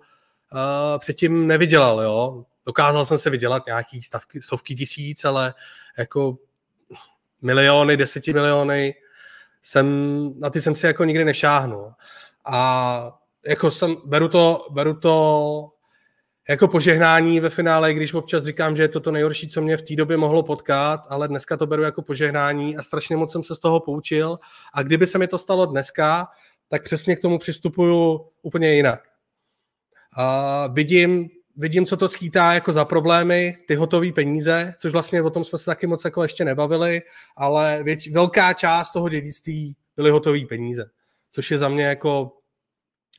uh, 0.52 0.98
předtím 0.98 1.46
nevydělal, 1.46 2.00
jo. 2.00 2.44
Dokázal 2.66 3.06
jsem 3.06 3.18
se 3.18 3.30
vydělat 3.30 3.66
nějaký 3.66 4.02
stavky, 4.02 4.42
stovky 4.42 4.74
tisíc, 4.74 5.24
ale 5.24 5.54
jako 5.98 6.38
miliony, 7.42 7.96
deseti 7.96 8.32
miliony, 8.32 8.94
jsem, 9.62 9.86
na 10.38 10.50
ty 10.50 10.60
jsem 10.60 10.74
si 10.74 10.86
jako 10.86 11.04
nikdy 11.04 11.24
nešáhnul. 11.24 11.90
A 12.44 13.18
jako 13.46 13.70
jsem, 13.70 13.96
beru 14.04 14.28
to, 14.28 14.66
beru 14.70 14.94
to 14.94 15.68
jako 16.48 16.68
požehnání 16.68 17.40
ve 17.40 17.50
finále, 17.50 17.94
když 17.94 18.14
občas 18.14 18.44
říkám, 18.44 18.76
že 18.76 18.82
je 18.82 18.88
to 18.88 19.00
to 19.00 19.10
nejhorší, 19.10 19.48
co 19.48 19.62
mě 19.62 19.76
v 19.76 19.82
té 19.82 19.96
době 19.96 20.16
mohlo 20.16 20.42
potkat, 20.42 21.00
ale 21.08 21.28
dneska 21.28 21.56
to 21.56 21.66
beru 21.66 21.82
jako 21.82 22.02
požehnání 22.02 22.76
a 22.76 22.82
strašně 22.82 23.16
moc 23.16 23.32
jsem 23.32 23.44
se 23.44 23.56
z 23.56 23.58
toho 23.58 23.80
poučil 23.80 24.38
a 24.74 24.82
kdyby 24.82 25.06
se 25.06 25.18
mi 25.18 25.28
to 25.28 25.38
stalo 25.38 25.66
dneska, 25.66 26.28
tak 26.68 26.82
přesně 26.82 27.16
k 27.16 27.20
tomu 27.20 27.38
přistupuju 27.38 28.20
úplně 28.42 28.74
jinak. 28.74 29.08
A 30.16 30.66
vidím 30.66 31.28
vidím, 31.56 31.86
co 31.86 31.96
to 31.96 32.08
skýtá 32.08 32.52
jako 32.52 32.72
za 32.72 32.84
problémy, 32.84 33.56
ty 33.66 33.74
hotové 33.74 34.12
peníze, 34.12 34.74
což 34.78 34.92
vlastně 34.92 35.22
o 35.22 35.30
tom 35.30 35.44
jsme 35.44 35.58
se 35.58 35.64
taky 35.64 35.86
moc 35.86 36.04
jako 36.04 36.22
ještě 36.22 36.44
nebavili, 36.44 37.02
ale 37.36 37.82
věč, 37.82 38.08
velká 38.08 38.52
část 38.52 38.90
toho 38.90 39.08
dědictví 39.08 39.76
byly 39.96 40.10
hotové 40.10 40.40
peníze, 40.48 40.90
což 41.32 41.50
je 41.50 41.58
za 41.58 41.68
mě 41.68 41.84
jako 41.84 42.32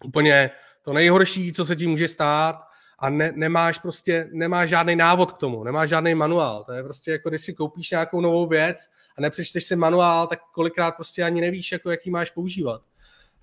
úplně 0.06 0.50
to 0.82 0.94
nejhorší, 0.94 1.54
co 1.54 1.66
se 1.66 1.76
ti 1.76 1.88
může 1.88 2.08
stát 2.08 2.56
a 3.00 3.10
ne, 3.10 3.32
nemáš 3.36 3.80
prostě, 3.80 4.30
nemáš 4.32 4.70
žádný 4.70 4.96
návod 4.96 5.32
k 5.32 5.38
tomu, 5.38 5.64
nemáš 5.64 5.90
žádný 5.90 6.16
manuál. 6.16 6.64
To 6.64 6.72
je 6.72 6.84
prostě 6.84 7.12
jako, 7.12 7.30
když 7.30 7.42
si 7.42 7.54
koupíš 7.54 7.92
nějakou 7.92 8.22
novou 8.22 8.48
věc 8.48 8.90
a 9.18 9.22
nepřečteš 9.22 9.64
si 9.64 9.76
manuál, 9.76 10.28
tak 10.28 10.40
kolikrát 10.54 10.96
prostě 10.96 11.24
ani 11.24 11.42
nevíš, 11.42 11.72
jako 11.72 11.92
jaký 11.92 12.10
máš 12.10 12.30
používat. 12.30 12.82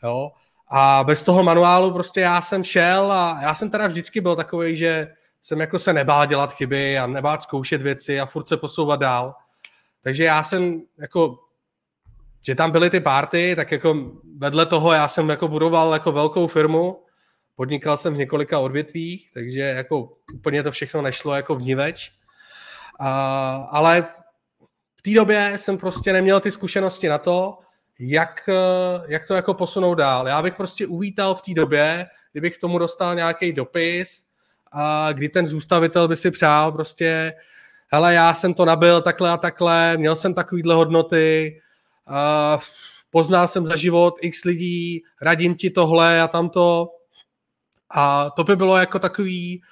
Jo? 0.02 0.30
A 0.70 1.04
bez 1.04 1.22
toho 1.22 1.42
manuálu 1.42 1.92
prostě 1.92 2.20
já 2.20 2.42
jsem 2.42 2.64
šel 2.64 3.12
a 3.12 3.38
já 3.42 3.54
jsem 3.54 3.70
teda 3.70 3.86
vždycky 3.86 4.20
byl 4.20 4.36
takový, 4.36 4.76
že 4.76 5.08
jsem 5.42 5.60
jako 5.60 5.78
se 5.78 5.92
nebál 5.92 6.26
dělat 6.26 6.52
chyby 6.52 6.98
a 6.98 7.06
nebát 7.06 7.42
zkoušet 7.42 7.82
věci 7.82 8.20
a 8.20 8.26
furt 8.26 8.48
se 8.48 8.56
posouvat 8.56 9.00
dál. 9.00 9.34
Takže 10.02 10.24
já 10.24 10.42
jsem 10.42 10.82
jako, 10.98 11.38
že 12.46 12.54
tam 12.54 12.70
byly 12.70 12.90
ty 12.90 13.00
párty, 13.00 13.56
tak 13.56 13.72
jako 13.72 13.96
vedle 14.38 14.66
toho 14.66 14.92
já 14.92 15.08
jsem 15.08 15.28
jako 15.28 15.48
budoval 15.48 15.92
jako 15.92 16.12
velkou 16.12 16.46
firmu, 16.46 17.02
podnikal 17.56 17.96
jsem 17.96 18.14
v 18.14 18.18
několika 18.18 18.58
odvětvích, 18.58 19.30
takže 19.34 19.60
jako 19.60 20.12
úplně 20.34 20.62
to 20.62 20.70
všechno 20.70 21.02
nešlo 21.02 21.34
jako 21.34 21.54
vniveč. 21.54 22.12
A, 23.00 23.68
ale 23.70 24.06
v 24.98 25.02
té 25.02 25.10
době 25.10 25.52
jsem 25.56 25.78
prostě 25.78 26.12
neměl 26.12 26.40
ty 26.40 26.50
zkušenosti 26.50 27.08
na 27.08 27.18
to, 27.18 27.58
jak, 27.98 28.48
eh, 28.48 29.04
jak 29.08 29.26
to 29.26 29.34
jako 29.34 29.54
posunout 29.54 29.94
dál. 29.94 30.28
Já 30.28 30.42
bych 30.42 30.54
prostě 30.54 30.86
uvítal 30.86 31.34
v 31.34 31.42
té 31.42 31.54
době, 31.54 32.06
kdybych 32.32 32.56
k 32.56 32.60
tomu 32.60 32.78
dostal 32.78 33.14
nějaký 33.14 33.52
dopis, 33.52 34.24
a 34.72 35.12
kdy 35.12 35.28
ten 35.28 35.46
zůstavitel 35.46 36.08
by 36.08 36.16
si 36.16 36.30
přál 36.30 36.72
prostě, 36.72 37.34
hele, 37.88 38.14
já 38.14 38.34
jsem 38.34 38.54
to 38.54 38.64
nabil 38.64 39.00
takhle 39.00 39.30
a 39.30 39.36
takhle, 39.36 39.96
měl 39.96 40.16
jsem 40.16 40.34
takovýhle 40.34 40.74
hodnoty, 40.74 41.60
a 42.06 42.58
poznal 43.10 43.48
jsem 43.48 43.66
za 43.66 43.76
život 43.76 44.14
x 44.20 44.44
lidí, 44.44 45.02
radím 45.22 45.54
ti 45.54 45.70
tohle 45.70 46.22
a 46.22 46.28
tamto. 46.28 46.88
A 47.90 48.30
to 48.30 48.44
by 48.44 48.56
bylo 48.56 48.76
jako 48.76 48.98
takový, 48.98 49.62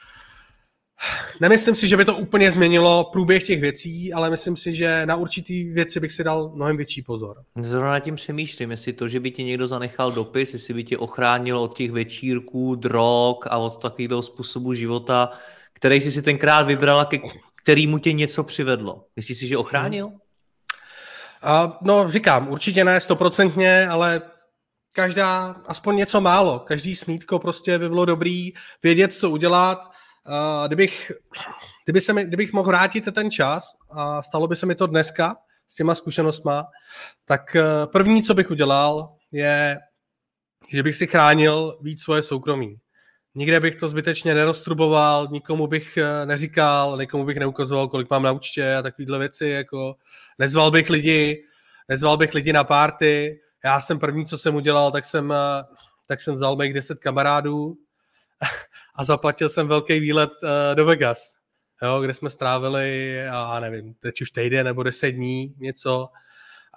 Nemyslím 1.40 1.74
si, 1.74 1.88
že 1.88 1.96
by 1.96 2.04
to 2.04 2.16
úplně 2.16 2.50
změnilo 2.50 3.04
průběh 3.04 3.46
těch 3.46 3.60
věcí, 3.60 4.12
ale 4.12 4.30
myslím 4.30 4.56
si, 4.56 4.72
že 4.72 5.06
na 5.06 5.16
určitý 5.16 5.64
věci 5.64 6.00
bych 6.00 6.12
si 6.12 6.24
dal 6.24 6.52
mnohem 6.54 6.76
větší 6.76 7.02
pozor. 7.02 7.42
Zrovna 7.60 8.00
tím 8.00 8.14
přemýšlím, 8.14 8.70
jestli 8.70 8.92
to, 8.92 9.08
že 9.08 9.20
by 9.20 9.30
ti 9.30 9.44
někdo 9.44 9.66
zanechal 9.66 10.12
dopis, 10.12 10.52
jestli 10.52 10.74
by 10.74 10.84
tě 10.84 10.98
ochránil 10.98 11.58
od 11.58 11.76
těch 11.76 11.90
večírků, 11.90 12.74
drog 12.74 13.36
a 13.50 13.58
od 13.58 13.82
takového 13.82 14.22
způsobu 14.22 14.74
života, 14.74 15.30
který 15.72 16.00
jsi 16.00 16.12
si 16.12 16.22
tenkrát 16.22 16.62
vybral 16.62 17.00
a 17.00 17.04
ke 17.04 17.18
kterýmu 17.62 17.98
tě 17.98 18.12
něco 18.12 18.44
přivedlo. 18.44 19.04
Myslíš 19.16 19.38
si, 19.38 19.46
že 19.46 19.56
ochránil? 19.56 20.06
Uh, 20.06 21.72
no, 21.82 22.10
říkám, 22.10 22.48
určitě 22.48 22.84
ne 22.84 23.00
stoprocentně, 23.00 23.86
ale 23.90 24.22
každá, 24.92 25.56
aspoň 25.66 25.96
něco 25.96 26.20
málo, 26.20 26.58
každý 26.58 26.96
smítko 26.96 27.38
prostě 27.38 27.78
by 27.78 27.88
bylo 27.88 28.04
dobrý 28.04 28.52
vědět, 28.82 29.14
co 29.14 29.30
udělat, 29.30 29.95
kdybych, 30.66 31.12
kdyby 31.84 32.00
se 32.00 32.12
mi, 32.12 32.24
kdybych 32.24 32.52
mohl 32.52 32.66
vrátit 32.66 33.08
ten 33.14 33.30
čas 33.30 33.76
a 33.90 34.22
stalo 34.22 34.48
by 34.48 34.56
se 34.56 34.66
mi 34.66 34.74
to 34.74 34.86
dneska 34.86 35.36
s 35.68 35.74
těma 35.74 35.94
zkušenostma, 35.94 36.64
tak 37.24 37.56
uh, 37.56 37.92
první, 37.92 38.22
co 38.22 38.34
bych 38.34 38.50
udělal, 38.50 39.16
je, 39.32 39.78
že 40.68 40.82
bych 40.82 40.94
si 40.94 41.06
chránil 41.06 41.78
víc 41.82 42.02
svoje 42.02 42.22
soukromí. 42.22 42.76
Nikde 43.34 43.60
bych 43.60 43.74
to 43.74 43.88
zbytečně 43.88 44.34
neroztruboval, 44.34 45.28
nikomu 45.30 45.66
bych 45.66 45.98
neříkal, 46.24 46.98
nikomu 46.98 47.24
bych 47.24 47.36
neukazoval, 47.36 47.88
kolik 47.88 48.10
mám 48.10 48.22
na 48.22 48.32
účtě 48.32 48.74
a 48.74 48.82
takovéhle 48.82 49.18
věci, 49.18 49.46
jako 49.46 49.94
nezval 50.38 50.70
bych 50.70 50.90
lidi, 50.90 51.44
nezval 51.88 52.16
bych 52.16 52.34
lidi 52.34 52.52
na 52.52 52.64
párty. 52.64 53.40
Já 53.64 53.80
jsem 53.80 53.98
první, 53.98 54.26
co 54.26 54.38
jsem 54.38 54.54
udělal, 54.54 54.90
tak 54.90 55.04
jsem, 55.04 55.34
tak 56.06 56.20
jsem 56.20 56.34
vzal 56.34 56.56
mých 56.56 56.74
10 56.74 56.98
kamarádů 56.98 57.76
a 58.96 59.04
zaplatil 59.04 59.48
jsem 59.48 59.68
velký 59.68 60.00
výlet 60.00 60.30
uh, 60.42 60.48
do 60.74 60.84
Vegas, 60.84 61.34
jo, 61.82 62.00
kde 62.00 62.14
jsme 62.14 62.30
strávili, 62.30 63.14
já 63.24 63.60
nevím, 63.60 63.94
teď 63.94 64.20
už 64.20 64.30
týden 64.30 64.66
nebo 64.66 64.82
deset 64.82 65.10
dní, 65.10 65.54
něco. 65.58 66.08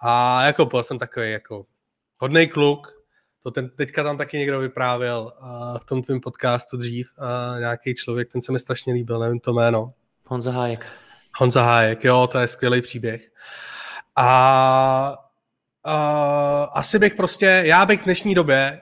A 0.03 0.43
jako 0.45 0.65
byl 0.65 0.84
jsem 0.84 0.99
takový 0.99 1.32
jako 1.32 1.65
hodný 2.17 2.47
kluk, 2.47 2.88
to 3.43 3.51
ten, 3.51 3.69
teďka 3.69 4.03
tam 4.03 4.17
taky 4.17 4.38
někdo 4.38 4.60
vyprávěl 4.60 5.34
uh, 5.41 5.77
v 5.77 5.86
tom 5.86 6.01
tvém 6.01 6.19
podcastu 6.19 6.77
dřív, 6.77 7.12
uh, 7.17 7.60
nějaký 7.60 7.95
člověk, 7.95 8.32
ten 8.32 8.41
se 8.41 8.51
mi 8.51 8.60
strašně 8.60 8.93
líbil, 8.93 9.19
nevím 9.19 9.39
to 9.39 9.53
jméno. 9.53 9.93
Honza 10.25 10.51
Hájek. 10.51 10.86
Honza 11.38 11.63
Hájek, 11.63 12.03
jo, 12.03 12.27
to 12.32 12.39
je 12.39 12.47
skvělý 12.47 12.82
příběh. 12.82 13.21
A 14.15 15.15
uh, 15.86 16.67
asi 16.73 16.99
bych 16.99 17.15
prostě, 17.15 17.63
já 17.65 17.86
bych 17.86 18.01
v 18.01 18.03
dnešní 18.03 18.36
době 18.36 18.79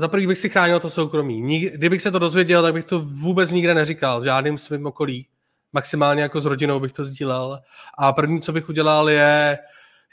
za 0.00 0.08
prvý 0.08 0.26
bych 0.26 0.38
si 0.38 0.48
chránil 0.48 0.80
to 0.80 0.90
soukromí. 0.90 1.40
Nik, 1.40 1.74
kdybych 1.74 2.02
se 2.02 2.10
to 2.10 2.18
dozvěděl, 2.18 2.62
tak 2.62 2.74
bych 2.74 2.84
to 2.84 3.00
vůbec 3.00 3.50
nikde 3.50 3.74
neříkal, 3.74 4.20
v 4.20 4.24
žádným 4.24 4.58
svým 4.58 4.86
okolí. 4.86 5.26
Maximálně 5.72 6.22
jako 6.22 6.40
s 6.40 6.46
rodinou 6.46 6.80
bych 6.80 6.92
to 6.92 7.04
sdílel. 7.04 7.60
A 7.98 8.12
první, 8.12 8.40
co 8.40 8.52
bych 8.52 8.68
udělal, 8.68 9.10
je, 9.10 9.58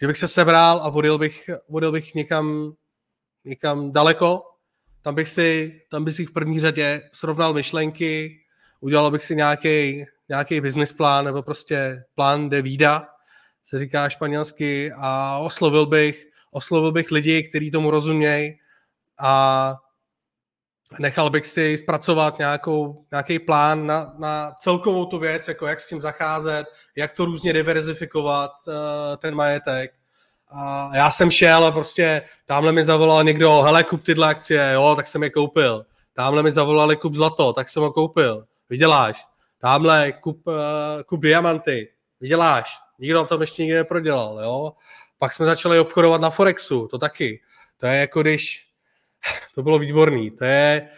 že 0.02 0.08
bych 0.08 0.18
se 0.18 0.28
sebral 0.28 0.80
a 0.84 0.90
vodil 0.90 1.18
bych, 1.18 1.50
vodil 1.70 1.92
bych 1.92 2.16
někam, 2.16 2.74
někam 3.46 3.92
daleko. 3.92 4.42
Tam 5.02 5.16
bych, 5.16 5.30
si, 5.30 5.82
tam 5.92 6.04
bych 6.04 6.16
si 6.16 6.26
v 6.26 6.34
první 6.34 6.60
řadě 6.60 7.02
srovnal 7.14 7.54
myšlenky, 7.54 8.40
udělal 8.80 9.12
bych 9.12 9.24
si 9.24 9.36
nějaký, 9.36 10.06
nějaký 10.30 10.62
business 10.62 10.94
plán 10.94 11.26
nebo 11.26 11.44
prostě 11.44 12.04
plán 12.16 12.50
de 12.50 12.62
vida, 12.62 13.08
se 13.64 13.80
říká 13.80 14.10
španělsky, 14.10 14.92
a 14.98 15.38
oslovil 15.38 15.86
bych, 15.86 16.26
oslovil 16.52 16.92
bych 16.92 17.12
lidi, 17.12 17.44
kteří 17.44 17.72
tomu 17.72 17.92
rozumějí, 17.92 18.60
a 19.20 19.76
nechal 21.00 21.30
bych 21.30 21.48
si 21.48 21.78
zpracovat 21.78 22.38
nějakou, 22.40 23.06
nějaký 23.12 23.40
plán 23.40 23.88
na, 23.88 24.14
na 24.18 24.52
celkovou 24.60 25.06
tu 25.06 25.20
věc, 25.20 25.48
jako 25.48 25.68
jak 25.68 25.82
s 25.82 25.90
tím 25.90 26.02
zacházet, 26.02 26.68
jak 26.96 27.12
to 27.12 27.26
různě 27.26 27.54
diverzifikovat, 27.54 28.52
uh, 28.68 28.74
ten 29.18 29.36
majetek. 29.36 29.94
A 30.52 30.90
já 30.94 31.12
jsem 31.12 31.32
šel 31.32 31.66
a 31.66 31.72
prostě 31.72 32.22
tamhle 32.46 32.72
mi 32.72 32.86
zavolal 32.86 33.24
někdo, 33.24 33.62
hele, 33.62 33.84
kup 33.84 34.04
tyhle 34.04 34.28
akcie, 34.28 34.72
jo, 34.74 34.94
tak 34.96 35.08
jsem 35.08 35.24
je 35.24 35.30
koupil. 35.30 35.86
Tamhle 36.14 36.44
mi 36.44 36.52
zavolali, 36.52 36.96
kup 36.96 37.16
zlato, 37.16 37.54
tak 37.54 37.70
jsem 37.70 37.84
ho 37.84 37.92
koupil. 37.92 38.46
Vyděláš. 38.70 39.26
Tamhle 39.60 40.12
kup, 40.12 40.48
uh, 40.48 40.54
kup 41.06 41.22
diamanty. 41.22 41.90
Vyděláš. 42.20 42.78
Nikdo 43.00 43.26
tom 43.26 43.42
ještě 43.42 43.62
nikdy 43.62 43.78
neprodělal, 43.78 44.40
jo. 44.44 44.74
Pak 45.20 45.34
jsme 45.34 45.46
začali 45.46 45.80
obchodovat 45.80 46.22
na 46.22 46.30
Forexu, 46.30 46.88
to 46.88 46.98
taky. 46.98 47.42
To 47.78 47.88
je 47.88 48.00
jako 48.00 48.22
když 48.22 48.67
to 49.56 49.64
bylo 49.64 49.80
výborný. 49.80 50.32
To 50.32 50.46
je, 50.46 50.90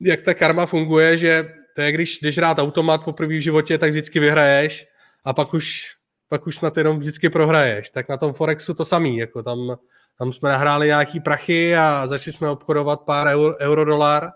jak 0.00 0.22
ta 0.22 0.34
karma 0.34 0.66
funguje, 0.66 1.18
že 1.18 1.54
to 1.74 1.80
je, 1.82 1.92
když 1.92 2.20
jdeš 2.20 2.38
rád 2.38 2.58
automat 2.58 3.04
poprvé 3.04 3.36
v 3.36 3.40
životě, 3.40 3.78
tak 3.78 3.90
vždycky 3.90 4.20
vyhraješ 4.20 4.86
a 5.24 5.32
pak 5.32 5.54
už, 5.54 5.94
pak 6.28 6.46
už 6.46 6.56
snad 6.56 6.76
jenom 6.76 6.98
vždycky 6.98 7.30
prohraješ. 7.30 7.90
Tak 7.90 8.08
na 8.08 8.16
tom 8.16 8.32
Forexu 8.32 8.74
to 8.74 8.84
samý, 8.84 9.16
jako 9.16 9.42
tam, 9.42 9.76
tam 10.18 10.32
jsme 10.32 10.48
nahráli 10.48 10.86
nějaký 10.86 11.20
prachy 11.20 11.76
a 11.76 12.06
začali 12.06 12.32
jsme 12.32 12.50
obchodovat 12.50 13.00
pár 13.00 13.26
euro, 13.26 13.56
euro 13.58 13.84
dolar 13.84 14.30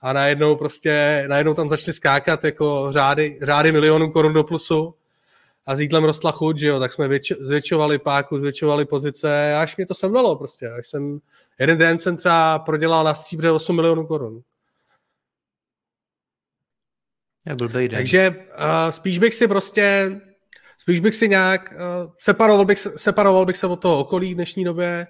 a 0.00 0.12
najednou 0.12 0.56
prostě, 0.56 1.24
najednou 1.28 1.54
tam 1.54 1.70
začali 1.70 1.94
skákat 1.94 2.44
jako 2.44 2.86
řády, 2.90 3.38
řády 3.42 3.72
milionů 3.72 4.10
korun 4.10 4.32
do 4.32 4.44
plusu 4.44 4.94
a 5.66 5.76
s 5.76 5.80
jídlem 5.80 6.04
rostla 6.04 6.32
chuť, 6.32 6.56
že 6.56 6.66
jo, 6.66 6.80
tak 6.80 6.92
jsme 6.92 7.08
větš, 7.08 7.32
zvětšovali 7.40 7.98
páku, 7.98 8.38
zvětšovali 8.38 8.84
pozice, 8.84 9.54
až 9.54 9.76
mě 9.76 9.86
to 9.86 9.94
semlelo 9.94 10.36
prostě, 10.36 10.70
až 10.70 10.88
jsem, 10.88 11.18
jeden 11.60 11.78
den 11.78 11.98
jsem 11.98 12.16
třeba 12.16 12.58
prodělal 12.58 13.04
na 13.04 13.14
stříbře 13.14 13.50
8 13.50 13.76
milionů 13.76 14.06
korun. 14.06 14.40
Blbej 17.54 17.88
den. 17.88 17.98
Takže 17.98 18.30
uh, 18.30 18.90
spíš 18.90 19.18
bych 19.18 19.34
si 19.34 19.48
prostě, 19.48 20.12
spíš 20.78 21.00
bych 21.00 21.14
si 21.14 21.28
nějak, 21.28 21.74
uh, 21.74 22.12
separoval, 22.18 22.64
bych, 22.64 22.78
separoval 22.78 23.46
bych 23.46 23.56
se 23.56 23.66
od 23.66 23.76
toho 23.76 23.98
okolí 23.98 24.32
v 24.32 24.34
dnešní 24.34 24.64
době, 24.64 25.06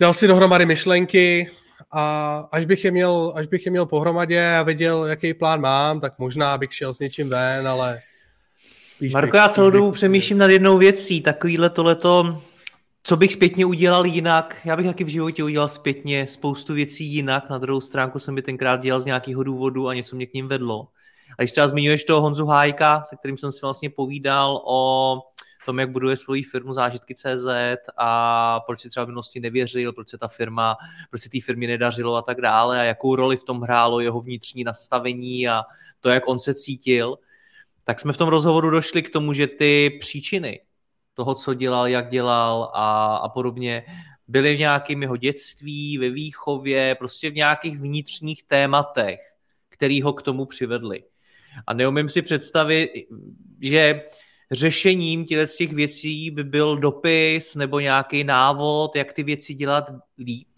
dal 0.00 0.14
si 0.14 0.26
dohromady 0.26 0.66
myšlenky 0.66 1.50
a 1.92 2.36
až 2.52 2.64
bych 2.64 2.84
je 2.84 2.90
měl, 2.90 3.32
až 3.36 3.46
bych 3.46 3.66
je 3.66 3.70
měl 3.70 3.86
pohromadě 3.86 4.56
a 4.56 4.62
věděl, 4.62 5.04
jaký 5.04 5.34
plán 5.34 5.60
mám, 5.60 6.00
tak 6.00 6.18
možná 6.18 6.58
bych 6.58 6.74
šel 6.74 6.94
s 6.94 6.98
něčím 6.98 7.30
ven, 7.30 7.68
ale 7.68 8.02
Spíš 8.96 9.12
Marko, 9.12 9.36
já 9.36 9.48
celou 9.48 9.70
dobu 9.70 9.90
přemýšlím 9.90 10.38
nad 10.38 10.50
jednou 10.50 10.78
věcí, 10.78 11.20
takovýhle 11.20 11.70
tohleto, 11.70 12.42
co 13.06 13.16
bych 13.16 13.32
zpětně 13.32 13.66
udělal 13.66 14.06
jinak. 14.06 14.56
Já 14.64 14.76
bych 14.76 14.86
taky 14.86 15.04
v 15.04 15.08
životě 15.08 15.44
udělal 15.44 15.68
zpětně 15.68 16.26
spoustu 16.26 16.74
věcí 16.74 17.04
jinak, 17.04 17.50
na 17.50 17.58
druhou 17.58 17.80
stránku 17.80 18.18
jsem 18.18 18.34
by 18.34 18.42
tenkrát 18.42 18.82
dělal 18.82 19.00
z 19.00 19.04
nějakého 19.04 19.42
důvodu 19.42 19.88
a 19.88 19.94
něco 19.94 20.16
mě 20.16 20.26
k 20.26 20.34
ním 20.34 20.48
vedlo. 20.48 20.88
A 21.38 21.42
když 21.42 21.52
třeba 21.52 21.68
zmiňuješ 21.68 22.04
toho 22.04 22.20
Honzu 22.20 22.46
Hájka, 22.46 23.02
se 23.04 23.16
kterým 23.16 23.38
jsem 23.38 23.52
si 23.52 23.58
vlastně 23.62 23.90
povídal 23.90 24.62
o 24.66 25.20
tom, 25.66 25.78
jak 25.78 25.90
buduje 25.90 26.16
svoji 26.16 26.42
firmu 26.42 26.72
zážitky 26.72 27.14
CZ 27.14 27.46
a 27.96 28.60
proč 28.60 28.80
si 28.80 28.88
třeba 28.90 29.04
v 29.04 29.08
minulosti 29.08 29.40
nevěřil, 29.40 29.92
proč 29.92 30.08
se 30.08 30.18
ta 30.18 30.28
firma, 30.28 30.76
proč 31.10 31.22
se 31.22 31.30
té 31.30 31.38
firmě 31.40 31.68
nedařilo 31.68 32.16
a 32.16 32.22
tak 32.22 32.40
dále 32.40 32.80
a 32.80 32.84
jakou 32.84 33.16
roli 33.16 33.36
v 33.36 33.44
tom 33.44 33.60
hrálo 33.60 34.00
jeho 34.00 34.20
vnitřní 34.20 34.64
nastavení 34.64 35.48
a 35.48 35.62
to, 36.00 36.08
jak 36.08 36.28
on 36.28 36.38
se 36.38 36.54
cítil, 36.54 37.18
tak 37.84 38.00
jsme 38.00 38.12
v 38.12 38.16
tom 38.16 38.28
rozhovoru 38.28 38.70
došli 38.70 39.02
k 39.02 39.10
tomu, 39.10 39.32
že 39.32 39.46
ty 39.46 39.98
příčiny 40.00 40.60
toho, 41.16 41.34
co 41.34 41.54
dělal, 41.54 41.88
jak 41.88 42.08
dělal 42.08 42.70
a, 42.74 43.16
a 43.16 43.28
podobně, 43.28 43.84
byly 44.28 44.56
v 44.56 44.58
nějakém 44.58 45.02
jeho 45.02 45.16
dětství, 45.16 45.98
ve 45.98 46.10
výchově, 46.10 46.94
prostě 46.94 47.30
v 47.30 47.34
nějakých 47.34 47.78
vnitřních 47.78 48.42
tématech, 48.42 49.20
který 49.68 50.02
ho 50.02 50.12
k 50.12 50.22
tomu 50.22 50.46
přivedli. 50.46 51.04
A 51.66 51.74
neumím 51.74 52.08
si 52.08 52.22
představit, 52.22 52.90
že 53.60 54.02
řešením 54.52 55.24
těchto 55.24 55.56
těch 55.56 55.72
věcí 55.72 56.30
by 56.30 56.44
byl 56.44 56.76
dopis 56.76 57.54
nebo 57.54 57.80
nějaký 57.80 58.24
návod, 58.24 58.96
jak 58.96 59.12
ty 59.12 59.22
věci 59.22 59.54
dělat 59.54 59.90
líp. 60.18 60.48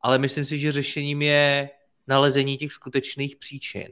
Ale 0.00 0.18
myslím 0.18 0.44
si, 0.44 0.58
že 0.58 0.72
řešením 0.72 1.22
je 1.22 1.70
nalezení 2.06 2.56
těch 2.56 2.72
skutečných 2.72 3.36
příčin. 3.36 3.88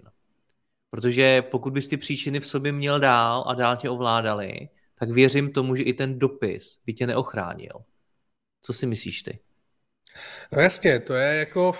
Protože 0.90 1.42
pokud 1.42 1.72
bys 1.72 1.88
ty 1.88 1.96
příčiny 1.96 2.40
v 2.40 2.46
sobě 2.46 2.72
měl 2.72 3.00
dál 3.00 3.44
a 3.46 3.54
dál 3.54 3.76
tě 3.76 3.90
ovládali, 3.90 4.68
tak 5.02 5.10
věřím 5.10 5.52
tomu, 5.52 5.76
že 5.76 5.82
i 5.82 5.92
ten 5.92 6.18
dopis 6.18 6.78
by 6.86 6.92
tě 6.92 7.06
neochránil. 7.06 7.72
Co 8.62 8.72
si 8.72 8.86
myslíš 8.86 9.22
ty? 9.22 9.38
No 10.52 10.62
jasně, 10.62 11.00
to 11.00 11.14
je 11.14 11.38
jako, 11.38 11.72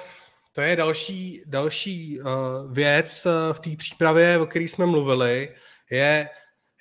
to 0.53 0.61
je 0.61 0.77
další, 0.77 1.43
další 1.47 2.21
uh, 2.21 2.27
věc 2.73 3.27
uh, 3.27 3.33
v 3.53 3.61
té 3.61 3.71
přípravě, 3.77 4.39
o 4.39 4.47
které 4.47 4.65
jsme 4.65 4.87
mluvili, 4.87 5.55
je, 5.91 6.29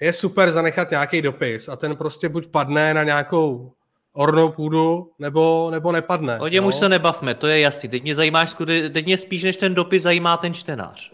je 0.02 0.14
super 0.14 0.52
zanechat 0.52 0.92
nějaký 0.92 1.22
dopis 1.22 1.70
a 1.70 1.76
ten 1.76 1.96
prostě 1.96 2.30
buď 2.30 2.48
padne 2.48 2.94
na 2.94 3.04
nějakou 3.04 3.74
ornou 4.14 4.52
půdu, 4.52 5.12
nebo, 5.20 5.72
nebo 5.72 5.92
nepadne. 5.92 6.40
O 6.40 6.48
něm 6.48 6.66
už 6.66 6.76
se 6.76 6.90
nebavme, 6.90 7.34
to 7.34 7.48
je 7.48 7.60
jasný. 7.60 7.90
Teď 7.90 8.04
mě 8.04 8.16
zajímáš, 8.16 8.56
teď 8.94 9.06
mě 9.06 9.18
spíš 9.18 9.44
než 9.44 9.58
ten 9.58 9.76
dopis 9.76 10.04
zajímá 10.04 10.38
ten 10.38 10.54
čtenář. 10.54 11.12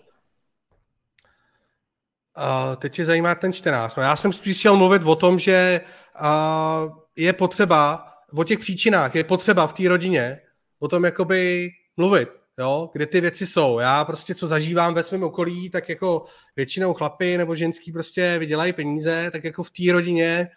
Uh, 2.38 2.76
teď 2.76 2.94
tě 2.94 3.06
zajímá 3.06 3.36
ten 3.36 3.54
čtenář. 3.54 3.96
No, 3.96 4.04
já 4.04 4.16
jsem 4.16 4.34
spíš 4.34 4.60
chtěl 4.60 4.76
mluvit 4.76 5.02
o 5.06 5.16
tom, 5.16 5.40
že 5.40 5.82
uh, 6.22 6.98
je 7.16 7.34
potřeba, 7.34 8.08
o 8.38 8.44
těch 8.44 8.60
příčinách, 8.60 9.16
je 9.16 9.24
potřeba 9.24 9.68
v 9.68 9.74
té 9.74 9.90
rodině 9.90 10.42
o 10.80 10.88
tom 10.88 11.06
jakoby 11.06 11.70
mluvit, 11.98 12.30
jo, 12.60 12.90
kde 12.94 13.06
ty 13.06 13.22
věci 13.22 13.48
jsou. 13.48 13.80
Já 13.80 14.06
prostě, 14.06 14.36
co 14.36 14.48
zažívám 14.48 14.94
ve 14.94 15.04
svém 15.04 15.24
okolí, 15.24 15.70
tak 15.70 15.90
jako 15.90 16.26
většinou 16.56 16.94
chlapy 16.94 17.38
nebo 17.38 17.56
ženský 17.56 17.92
prostě 17.92 18.40
vydělají 18.40 18.74
peníze, 18.74 19.30
tak 19.32 19.44
jako 19.44 19.64
v 19.64 19.72
té 19.72 19.92
rodině 19.92 20.48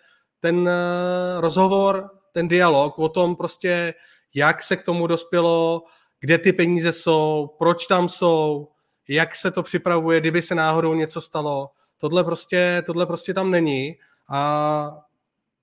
ten 0.41 0.57
uh, 0.59 1.41
rozhovor, 1.41 2.05
ten 2.33 2.49
dialog 2.49 2.99
o 2.99 3.09
tom 3.09 3.37
prostě, 3.37 3.95
jak 4.35 4.63
se 4.63 4.77
k 4.77 4.83
tomu 4.83 5.07
dospělo, 5.07 5.83
kde 6.21 6.39
ty 6.39 6.53
peníze 6.53 6.93
jsou, 6.93 7.51
proč 7.59 7.87
tam 7.87 8.09
jsou, 8.09 8.69
jak 9.09 9.35
se 9.35 9.51
to 9.51 9.63
připravuje, 9.63 10.21
kdyby 10.21 10.43
se 10.43 10.55
náhodou 10.55 10.95
něco 10.95 11.21
stalo. 11.21 11.71
Tohle 11.99 12.25
prostě, 12.25 12.83
tohle 12.87 13.07
prostě 13.07 13.35
tam 13.35 13.51
není 13.51 13.97
a 14.31 15.03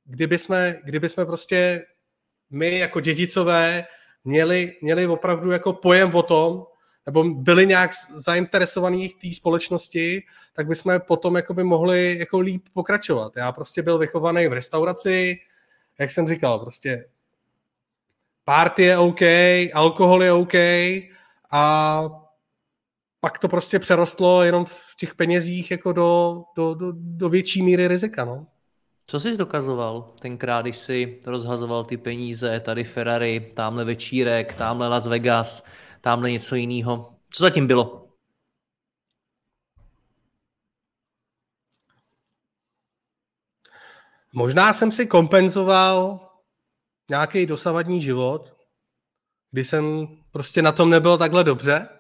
kdyby 0.06 0.40
jsme, 0.40 0.80
kdyby 0.84 1.10
jsme 1.10 1.26
prostě 1.26 1.86
my 2.50 2.78
jako 2.80 3.00
dědicové 3.00 3.86
měli, 4.24 4.76
měli 4.82 5.08
opravdu 5.08 5.52
jako 5.52 5.74
pojem 5.74 6.16
o 6.16 6.24
tom, 6.24 6.66
nebo 7.06 7.24
byli 7.24 7.68
nějak 7.68 7.92
zainteresovaní 8.14 9.10
v 9.10 9.16
té 9.16 9.34
společnosti, 9.36 10.24
tak 10.54 10.68
bychom 10.68 11.00
potom 11.00 11.36
jakoby 11.36 11.64
mohli 11.64 12.18
jako 12.20 12.40
líp 12.40 12.68
pokračovat. 12.74 13.34
Já 13.36 13.52
prostě 13.52 13.82
byl 13.82 13.98
vychovaný 13.98 14.48
v 14.48 14.54
restauraci, 14.54 15.38
jak 16.00 16.12
jsem 16.12 16.28
říkal, 16.28 16.60
prostě 16.60 17.06
party 18.46 18.84
je 18.84 18.98
OK, 18.98 19.22
alkohol 19.74 20.24
je 20.24 20.32
OK 20.32 20.54
a 21.52 22.27
pak 23.20 23.40
to 23.40 23.48
prostě 23.48 23.80
přerostlo 23.80 24.44
jenom 24.44 24.66
v 24.66 24.96
těch 25.00 25.16
penězích 25.16 25.72
jako 25.72 25.92
do, 25.92 26.44
do, 26.56 26.74
do, 26.74 26.94
do 26.96 27.30
větší 27.30 27.62
míry 27.62 27.88
rizika. 27.88 28.26
No. 28.26 28.46
Co 29.08 29.20
jsi 29.20 29.38
dokazoval 29.38 30.14
tenkrát, 30.20 30.62
když 30.62 30.78
jsi 30.78 31.20
rozhazoval 31.26 31.86
ty 31.86 31.98
peníze, 31.98 32.60
tady 32.60 32.84
Ferrari, 32.84 33.52
tamhle 33.56 33.86
večírek, 33.86 34.54
tamhle 34.54 34.88
Las 34.88 35.08
Vegas, 35.08 35.66
tamhle 36.02 36.32
něco 36.32 36.56
jiného? 36.56 37.16
Co 37.30 37.44
zatím 37.44 37.68
bylo? 37.68 38.08
Možná 44.34 44.74
jsem 44.74 44.92
si 44.92 45.06
kompenzoval 45.06 46.20
nějaký 47.10 47.46
dosavadní 47.46 48.02
život, 48.02 48.54
kdy 49.52 49.66
jsem 49.66 50.08
prostě 50.32 50.62
na 50.62 50.72
tom 50.72 50.90
nebyl 50.90 51.18
takhle 51.18 51.44
dobře. 51.44 51.97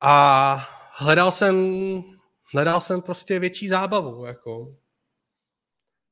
A 0.00 0.68
hledal 0.92 1.32
jsem, 1.32 1.74
hledal 2.54 2.80
jsem 2.80 3.02
prostě 3.02 3.38
větší 3.38 3.68
zábavu. 3.68 4.24
Jako. 4.24 4.74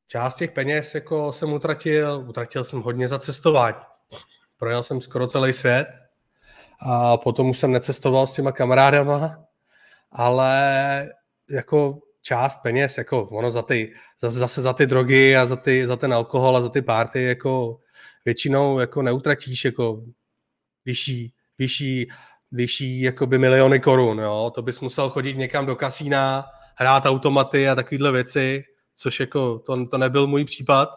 Část 0.07 0.37
těch 0.37 0.51
peněz 0.51 0.95
jako 0.95 1.33
jsem 1.33 1.53
utratil, 1.53 2.25
utratil 2.29 2.65
jsem 2.65 2.83
hodně 2.83 3.09
za 3.09 3.19
cestování. 3.19 3.77
Projel 4.57 4.83
jsem 4.83 5.01
skoro 5.01 5.27
celý 5.27 5.53
svět 5.53 5.87
a 6.81 7.17
potom 7.17 7.51
už 7.51 7.59
jsem 7.59 7.73
necestoval 7.73 8.27
s 8.27 8.35
těma 8.35 8.53
kamarádama, 8.53 9.45
ale 10.13 11.11
jako 11.51 11.99
část 12.23 12.63
peněz, 12.63 12.99
jako 12.99 13.23
ono 13.23 13.51
za 13.51 13.63
ty, 13.63 13.95
zase, 14.21 14.63
za 14.63 14.73
ty 14.73 14.87
drogy 14.87 15.37
a 15.37 15.47
za, 15.47 15.57
ty, 15.57 15.87
za 15.87 15.97
ten 15.97 16.15
alkohol 16.15 16.57
a 16.57 16.61
za 16.61 16.69
ty 16.69 16.83
párty, 16.83 17.23
jako 17.23 17.79
většinou 18.25 18.79
jako 18.79 19.03
neutratíš 19.03 19.65
jako 19.65 20.03
vyšší, 20.85 21.35
vyšší, 21.59 22.09
vyšší 22.57 23.01
jakoby 23.01 23.39
miliony 23.39 23.81
korun, 23.81 24.19
jo? 24.19 24.53
to 24.55 24.63
bys 24.63 24.81
musel 24.81 25.11
chodit 25.11 25.37
někam 25.37 25.67
do 25.67 25.77
kasína, 25.77 26.45
hrát 26.75 27.07
automaty 27.07 27.69
a 27.69 27.75
takovéhle 27.75 28.13
věci, 28.13 28.65
což 28.97 29.21
jako 29.21 29.59
to, 29.59 29.87
to 29.87 29.99
nebyl 29.99 30.27
můj 30.27 30.45
případ. 30.45 30.89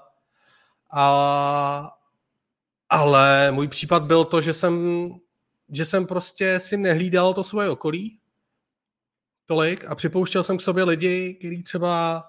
A, 0.94 1.90
ale 2.90 3.52
můj 3.52 3.68
případ 3.68 4.04
byl 4.04 4.26
to, 4.26 4.42
že 4.42 4.54
jsem, 4.54 5.08
že 5.72 5.86
jsem 5.86 6.06
prostě 6.06 6.60
si 6.60 6.78
nehlídal 6.78 7.34
to 7.34 7.44
svoje 7.44 7.70
okolí, 7.70 8.20
tolik 9.46 9.86
a 9.86 9.96
připouštěl 9.96 10.44
jsem 10.44 10.58
k 10.58 10.62
sobě 10.62 10.84
lidi, 10.84 11.34
kteří 11.40 11.64
třeba 11.64 12.24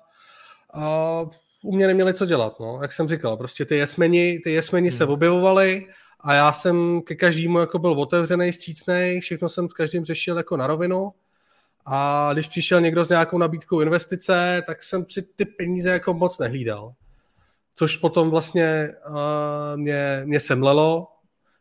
uh, 0.75 1.31
u 1.63 1.77
mě 1.77 1.87
neměli 1.87 2.15
co 2.15 2.27
dělat, 2.27 2.61
no, 2.61 2.79
jak 2.83 2.93
jsem 2.93 3.09
říkal, 3.09 3.37
prostě 3.37 3.65
ty 3.65 3.77
jesmeni, 3.77 4.41
ty 4.45 4.53
jesmeni 4.53 4.89
hmm. 4.89 4.99
se 4.99 5.07
objevovaly 5.07 5.87
a 6.23 6.35
já 6.35 6.53
jsem 6.53 7.03
ke 7.03 7.15
každému 7.15 7.59
jako 7.59 7.79
byl 7.79 7.93
otevřený, 7.93 8.53
střícný, 8.53 9.19
všechno 9.21 9.49
jsem 9.49 9.69
s 9.69 9.73
každým 9.73 10.05
řešil 10.05 10.37
jako 10.37 10.57
na 10.57 10.67
rovinu 10.67 11.13
a 11.87 12.31
když 12.33 12.49
přišel 12.49 12.81
někdo 12.81 13.05
s 13.05 13.09
nějakou 13.09 13.39
nabídkou 13.39 13.81
investice, 13.81 14.63
tak 14.67 14.83
jsem 14.83 15.07
si 15.09 15.23
ty 15.23 15.45
peníze 15.45 15.91
jako 15.91 16.15
moc 16.15 16.39
nehlídal. 16.39 16.93
Což 17.75 17.97
potom 17.97 18.31
vlastně 18.31 18.89
uh, 19.09 19.17
mě, 19.77 20.23
mě 20.25 20.41
semlelo, 20.41 21.09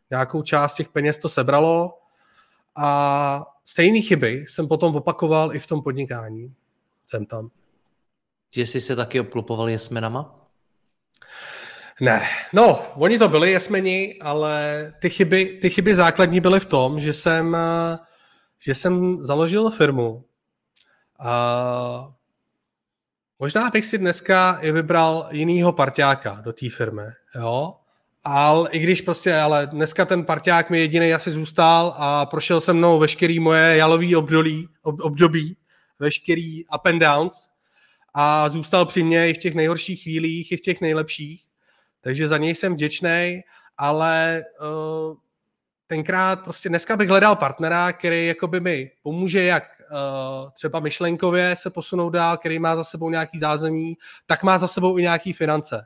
nějakou 0.09 0.41
část 0.41 0.75
těch 0.75 0.89
peněz 0.89 1.19
to 1.19 1.29
sebralo 1.29 1.99
a 2.75 3.45
stejné 3.65 4.01
chyby 4.01 4.45
jsem 4.49 4.67
potom 4.67 4.95
opakoval 4.95 5.55
i 5.55 5.59
v 5.59 5.67
tom 5.67 5.83
podnikání. 5.83 6.53
Jsem 7.05 7.25
tam. 7.25 7.49
Že 8.55 8.65
jsi 8.65 8.81
se 8.81 8.95
taky 8.95 9.19
obklopoval 9.19 9.69
jesmenama? 9.69 10.48
Ne, 12.01 12.21
no, 12.53 12.85
oni 12.95 13.19
to 13.19 13.29
byli 13.29 13.51
jesmeni, 13.51 14.17
ale 14.21 14.93
ty 14.99 15.09
chyby, 15.09 15.45
ty 15.61 15.69
chyby 15.69 15.95
základní 15.95 16.39
byly 16.41 16.59
v 16.59 16.65
tom, 16.65 16.99
že 16.99 17.13
jsem, 17.13 17.57
že 18.59 18.75
jsem 18.75 19.23
založil 19.23 19.69
firmu. 19.69 20.25
A 21.19 22.13
možná 23.39 23.69
bych 23.69 23.85
si 23.85 23.97
dneska 23.97 24.59
i 24.61 24.71
vybral 24.71 25.27
jinýho 25.31 25.73
parťáka 25.73 26.41
do 26.43 26.53
té 26.53 26.69
firmy, 26.69 27.03
jo, 27.35 27.73
ale 28.23 28.69
i 28.71 28.79
když 28.79 29.01
prostě, 29.01 29.35
ale 29.35 29.67
dneska 29.67 30.05
ten 30.05 30.25
parťák 30.25 30.69
mi 30.69 30.79
jediný 30.79 31.13
asi 31.13 31.31
zůstal 31.31 31.93
a 31.97 32.25
prošel 32.25 32.61
se 32.61 32.73
mnou 32.73 32.99
veškerý 32.99 33.39
moje 33.39 33.77
jalový 33.77 34.15
období, 34.15 34.67
ob, 34.83 34.99
období, 34.99 35.57
veškerý 35.99 36.65
up 36.65 36.85
and 36.85 36.99
downs 36.99 37.47
a 38.13 38.49
zůstal 38.49 38.85
při 38.85 39.03
mě 39.03 39.29
i 39.29 39.33
v 39.33 39.37
těch 39.37 39.55
nejhorších 39.55 40.03
chvílích, 40.03 40.51
i 40.51 40.57
v 40.57 40.61
těch 40.61 40.81
nejlepších. 40.81 41.48
Takže 42.01 42.27
za 42.27 42.37
něj 42.37 42.55
jsem 42.55 42.73
vděčný, 42.73 43.39
ale 43.77 44.43
uh, 44.61 45.15
tenkrát 45.87 46.43
prostě 46.43 46.69
dneska 46.69 46.97
bych 46.97 47.09
hledal 47.09 47.35
partnera, 47.35 47.93
který 47.93 48.27
jakoby 48.27 48.59
mi 48.59 48.91
pomůže 49.03 49.43
jak 49.43 49.63
uh, 49.63 50.49
třeba 50.51 50.79
myšlenkově 50.79 51.55
se 51.59 51.69
posunout 51.69 52.09
dál, 52.09 52.37
který 52.37 52.59
má 52.59 52.75
za 52.75 52.83
sebou 52.83 53.09
nějaký 53.09 53.39
zázemí, 53.39 53.97
tak 54.25 54.43
má 54.43 54.57
za 54.57 54.67
sebou 54.67 54.97
i 54.97 55.01
nějaký 55.01 55.33
finance 55.33 55.85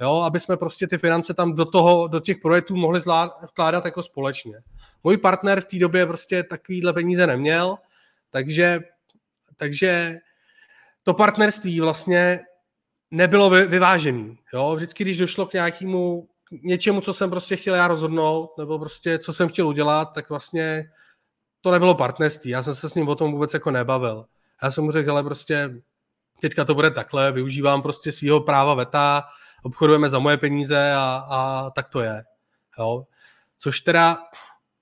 jo, 0.00 0.14
aby 0.14 0.40
jsme 0.40 0.56
prostě 0.56 0.86
ty 0.86 0.98
finance 0.98 1.34
tam 1.34 1.54
do 1.54 1.64
toho, 1.64 2.08
do 2.08 2.20
těch 2.20 2.38
projektů 2.38 2.76
mohli 2.76 3.00
vkládat 3.42 3.84
jako 3.84 4.02
společně. 4.02 4.58
Můj 5.04 5.16
partner 5.16 5.60
v 5.60 5.64
té 5.64 5.78
době 5.78 6.06
prostě 6.06 6.42
takovýhle 6.42 6.92
peníze 6.92 7.26
neměl, 7.26 7.76
takže, 8.30 8.80
takže 9.56 10.18
to 11.02 11.14
partnerství 11.14 11.80
vlastně 11.80 12.40
nebylo 13.16 13.50
vyvážený. 13.50 14.38
Jo? 14.54 14.72
Vždycky, 14.76 15.04
když 15.04 15.18
došlo 15.18 15.46
k 15.46 15.52
nějakému 15.52 16.28
něčemu, 16.62 17.00
co 17.00 17.14
jsem 17.14 17.30
prostě 17.30 17.56
chtěl 17.56 17.74
já 17.74 17.88
rozhodnout, 17.88 18.58
nebo 18.58 18.78
prostě 18.78 19.18
co 19.18 19.32
jsem 19.32 19.48
chtěl 19.48 19.68
udělat, 19.68 20.04
tak 20.04 20.28
vlastně 20.28 20.90
to 21.60 21.70
nebylo 21.70 21.94
partnerství. 21.94 22.50
Já 22.50 22.62
jsem 22.62 22.74
se 22.74 22.90
s 22.90 22.94
ním 22.94 23.08
o 23.08 23.14
tom 23.14 23.32
vůbec 23.32 23.54
jako 23.54 23.70
nebavil. 23.70 24.24
Já 24.62 24.70
jsem 24.70 24.84
mu 24.84 24.90
řekl, 24.90 25.10
ale 25.10 25.22
prostě 25.22 25.70
teďka 26.40 26.64
to 26.64 26.74
bude 26.74 26.90
takhle, 26.90 27.32
využívám 27.32 27.82
prostě 27.82 28.12
svého 28.12 28.40
práva 28.40 28.74
veta, 28.74 29.24
obchodujeme 29.62 30.10
za 30.10 30.18
moje 30.18 30.36
peníze 30.36 30.92
a, 30.92 31.26
a 31.30 31.70
tak 31.70 31.88
to 31.88 32.00
je. 32.00 32.22
Jo? 32.78 33.04
Což 33.58 33.80
teda 33.80 34.18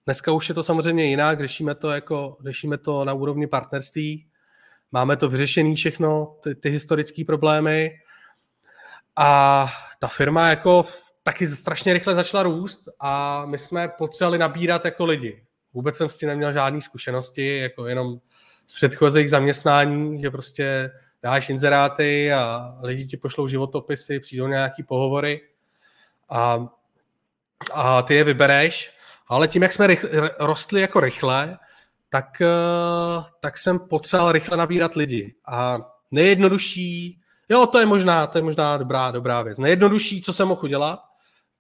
dneska 0.07 0.33
už 0.33 0.49
je 0.49 0.55
to 0.55 0.63
samozřejmě 0.63 1.05
jinak, 1.05 1.41
řešíme 1.41 1.75
to, 1.75 1.91
jako, 1.91 2.37
řešíme 2.45 2.79
to 2.79 3.05
na 3.05 3.13
úrovni 3.13 3.47
partnerství, 3.47 4.27
máme 4.93 5.17
to 5.17 5.29
vyřešené 5.29 5.75
všechno, 5.75 6.37
ty, 6.43 6.55
ty 6.55 6.71
historické 6.71 7.25
problémy 7.25 7.91
a 9.17 9.69
ta 9.99 10.09
firma 10.09 10.49
jako 10.49 10.85
taky 11.23 11.47
strašně 11.47 11.93
rychle 11.93 12.15
začala 12.15 12.43
růst 12.43 12.81
a 13.01 13.43
my 13.47 13.59
jsme 13.59 13.89
potřebovali 13.89 14.39
nabírat 14.39 14.85
jako 14.85 15.05
lidi. 15.05 15.45
Vůbec 15.75 15.97
jsem 15.97 16.09
s 16.09 16.19
tím 16.19 16.29
neměl 16.29 16.53
žádné 16.53 16.81
zkušenosti, 16.81 17.59
jako 17.59 17.87
jenom 17.87 18.19
z 18.67 18.75
předchozích 18.75 19.31
zaměstnání, 19.31 20.21
že 20.21 20.31
prostě 20.31 20.91
dáš 21.23 21.49
inzeráty 21.49 22.33
a 22.33 22.75
lidi 22.83 23.05
ti 23.05 23.17
pošlou 23.17 23.49
životopisy, 23.49 24.21
přijdou 24.21 24.47
nějaký 24.47 24.83
pohovory 24.83 25.41
a, 26.29 26.67
a 27.73 28.03
ty 28.03 28.15
je 28.15 28.25
vybereš, 28.25 28.93
ale 29.29 29.49
tím, 29.49 29.63
jak 29.63 29.73
jsme 29.73 29.87
rychle, 29.87 30.31
rostli 30.39 30.81
jako 30.81 31.01
rychle, 31.01 31.59
tak, 32.09 32.41
eh, 32.41 33.25
tak 33.41 33.59
jsem 33.59 33.79
potřeboval 33.79 34.33
rychle 34.33 34.57
nabírat 34.57 34.95
lidi. 34.95 35.35
A 35.47 35.79
nejjednodušší, 36.11 37.21
jo, 37.49 37.67
to 37.67 37.79
je 37.79 37.87
možná, 37.87 38.27
to 38.27 38.39
je 38.39 38.43
možná 38.43 38.77
dobrá, 38.77 39.11
dobrá 39.11 39.43
věc. 39.43 39.59
Nejjednodušší, 39.59 40.23
co 40.23 40.33
jsem 40.33 40.49
mohl 40.49 40.65
udělat, 40.65 41.01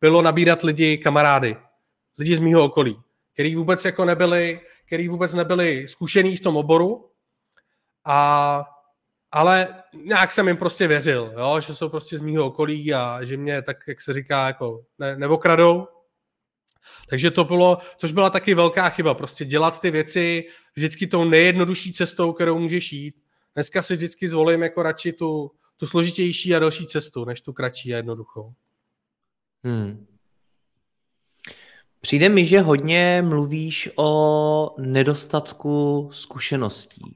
bylo 0.00 0.22
nabírat 0.22 0.62
lidi, 0.62 0.98
kamarády, 0.98 1.56
lidi 2.18 2.36
z 2.36 2.40
mýho 2.40 2.64
okolí, 2.64 3.00
který 3.32 3.56
vůbec 3.56 3.84
jako 3.84 4.04
nebyli, 4.04 4.60
který 4.86 5.08
vůbec 5.08 5.34
nebyli 5.34 5.88
zkušený 5.88 6.36
v 6.36 6.40
tom 6.40 6.56
oboru 6.56 7.10
a 8.04 8.64
ale 9.36 9.68
nějak 10.04 10.32
jsem 10.32 10.48
jim 10.48 10.56
prostě 10.56 10.86
věřil, 10.86 11.32
jo, 11.38 11.60
že 11.60 11.74
jsou 11.74 11.88
prostě 11.88 12.18
z 12.18 12.20
mýho 12.20 12.46
okolí 12.46 12.94
a 12.94 13.24
že 13.24 13.36
mě 13.36 13.62
tak, 13.62 13.76
jak 13.88 14.00
se 14.00 14.12
říká, 14.12 14.46
jako 14.46 14.84
ne, 14.98 15.16
nevokradou. 15.16 15.88
Takže 17.08 17.30
to 17.30 17.44
bylo, 17.44 17.78
což 17.96 18.12
byla 18.12 18.30
taky 18.30 18.54
velká 18.54 18.88
chyba, 18.88 19.14
prostě 19.14 19.44
dělat 19.44 19.80
ty 19.80 19.90
věci 19.90 20.44
vždycky 20.74 21.06
tou 21.06 21.24
nejjednodušší 21.24 21.92
cestou, 21.92 22.32
kterou 22.32 22.58
můžeš 22.58 22.92
jít. 22.92 23.14
Dneska 23.54 23.82
si 23.82 23.96
vždycky 23.96 24.28
zvolím 24.28 24.62
jako 24.62 24.82
radši 24.82 25.12
tu, 25.12 25.50
tu 25.76 25.86
složitější 25.86 26.54
a 26.54 26.58
další 26.58 26.86
cestu, 26.86 27.24
než 27.24 27.40
tu 27.40 27.52
kratší 27.52 27.94
a 27.94 27.96
jednoduchou. 27.96 28.52
Hmm. 29.64 30.06
Přijde 32.00 32.28
mi, 32.28 32.46
že 32.46 32.60
hodně 32.60 33.22
mluvíš 33.26 33.90
o 33.96 34.74
nedostatku 34.78 36.08
zkušeností. 36.12 37.14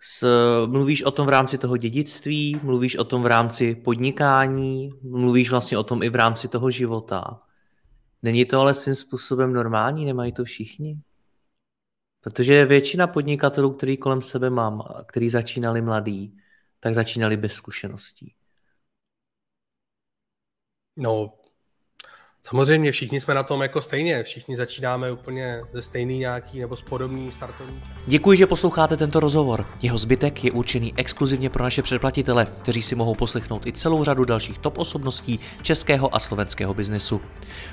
S, 0.00 0.26
mluvíš 0.66 1.02
o 1.02 1.10
tom 1.10 1.26
v 1.26 1.30
rámci 1.30 1.58
toho 1.58 1.76
dědictví, 1.76 2.60
mluvíš 2.62 2.96
o 2.96 3.04
tom 3.04 3.22
v 3.22 3.26
rámci 3.26 3.74
podnikání, 3.74 4.90
mluvíš 5.02 5.50
vlastně 5.50 5.78
o 5.78 5.82
tom 5.82 6.02
i 6.02 6.08
v 6.08 6.14
rámci 6.14 6.48
toho 6.48 6.70
života. 6.70 7.42
Není 8.22 8.44
to 8.44 8.60
ale 8.60 8.74
svým 8.74 8.94
způsobem 8.94 9.52
normální, 9.52 10.04
nemají 10.04 10.32
to 10.32 10.44
všichni? 10.44 11.00
Protože 12.20 12.66
většina 12.66 13.06
podnikatelů, 13.06 13.70
který 13.70 13.96
kolem 13.96 14.22
sebe 14.22 14.50
mám, 14.50 14.82
který 15.06 15.30
začínali 15.30 15.82
mladí, 15.82 16.38
tak 16.80 16.94
začínali 16.94 17.36
bez 17.36 17.52
zkušeností. 17.52 18.34
No, 20.96 21.38
Samozřejmě 22.48 22.92
všichni 22.92 23.20
jsme 23.20 23.34
na 23.34 23.42
tom 23.42 23.62
jako 23.62 23.82
stejně, 23.82 24.22
všichni 24.22 24.56
začínáme 24.56 25.12
úplně 25.12 25.60
ze 25.72 25.82
stejný 25.82 26.18
nějaký 26.18 26.60
nebo 26.60 26.76
z 26.76 26.82
podobný 26.82 27.32
startovní. 27.32 27.82
Děkuji, 28.06 28.36
že 28.36 28.46
posloucháte 28.46 28.96
tento 28.96 29.20
rozhovor. 29.20 29.66
Jeho 29.82 29.98
zbytek 29.98 30.44
je 30.44 30.52
určený 30.52 30.94
exkluzivně 30.96 31.50
pro 31.50 31.64
naše 31.64 31.82
předplatitele, 31.82 32.46
kteří 32.62 32.82
si 32.82 32.94
mohou 32.94 33.14
poslechnout 33.14 33.66
i 33.66 33.72
celou 33.72 34.04
řadu 34.04 34.24
dalších 34.24 34.58
top 34.58 34.78
osobností 34.78 35.40
českého 35.62 36.14
a 36.14 36.18
slovenského 36.18 36.74
biznesu. 36.74 37.20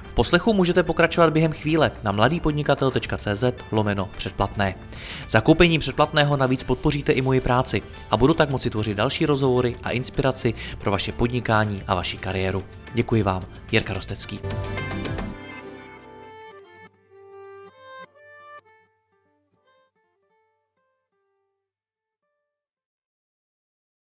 V 0.05 0.13
poslechu 0.13 0.53
můžete 0.53 0.83
pokračovat 0.83 1.33
během 1.33 1.51
chvíle 1.51 1.91
na 2.03 2.11
mladýpodnikatel.cz 2.11 3.43
lomeno 3.71 4.09
předplatné. 4.17 4.75
Zakoupením 5.29 5.79
předplatného 5.79 6.37
navíc 6.37 6.63
podpoříte 6.63 7.11
i 7.11 7.21
moji 7.21 7.41
práci 7.41 7.81
a 8.11 8.17
budu 8.17 8.33
tak 8.33 8.49
moci 8.49 8.69
tvořit 8.69 8.97
další 8.97 9.25
rozhovory 9.25 9.75
a 9.83 9.91
inspiraci 9.91 10.53
pro 10.79 10.91
vaše 10.91 11.11
podnikání 11.11 11.83
a 11.87 11.95
vaši 11.95 12.17
kariéru. 12.17 12.63
Děkuji 12.93 13.23
vám, 13.23 13.43
Jirka 13.71 13.93
Rostecký. 13.93 14.39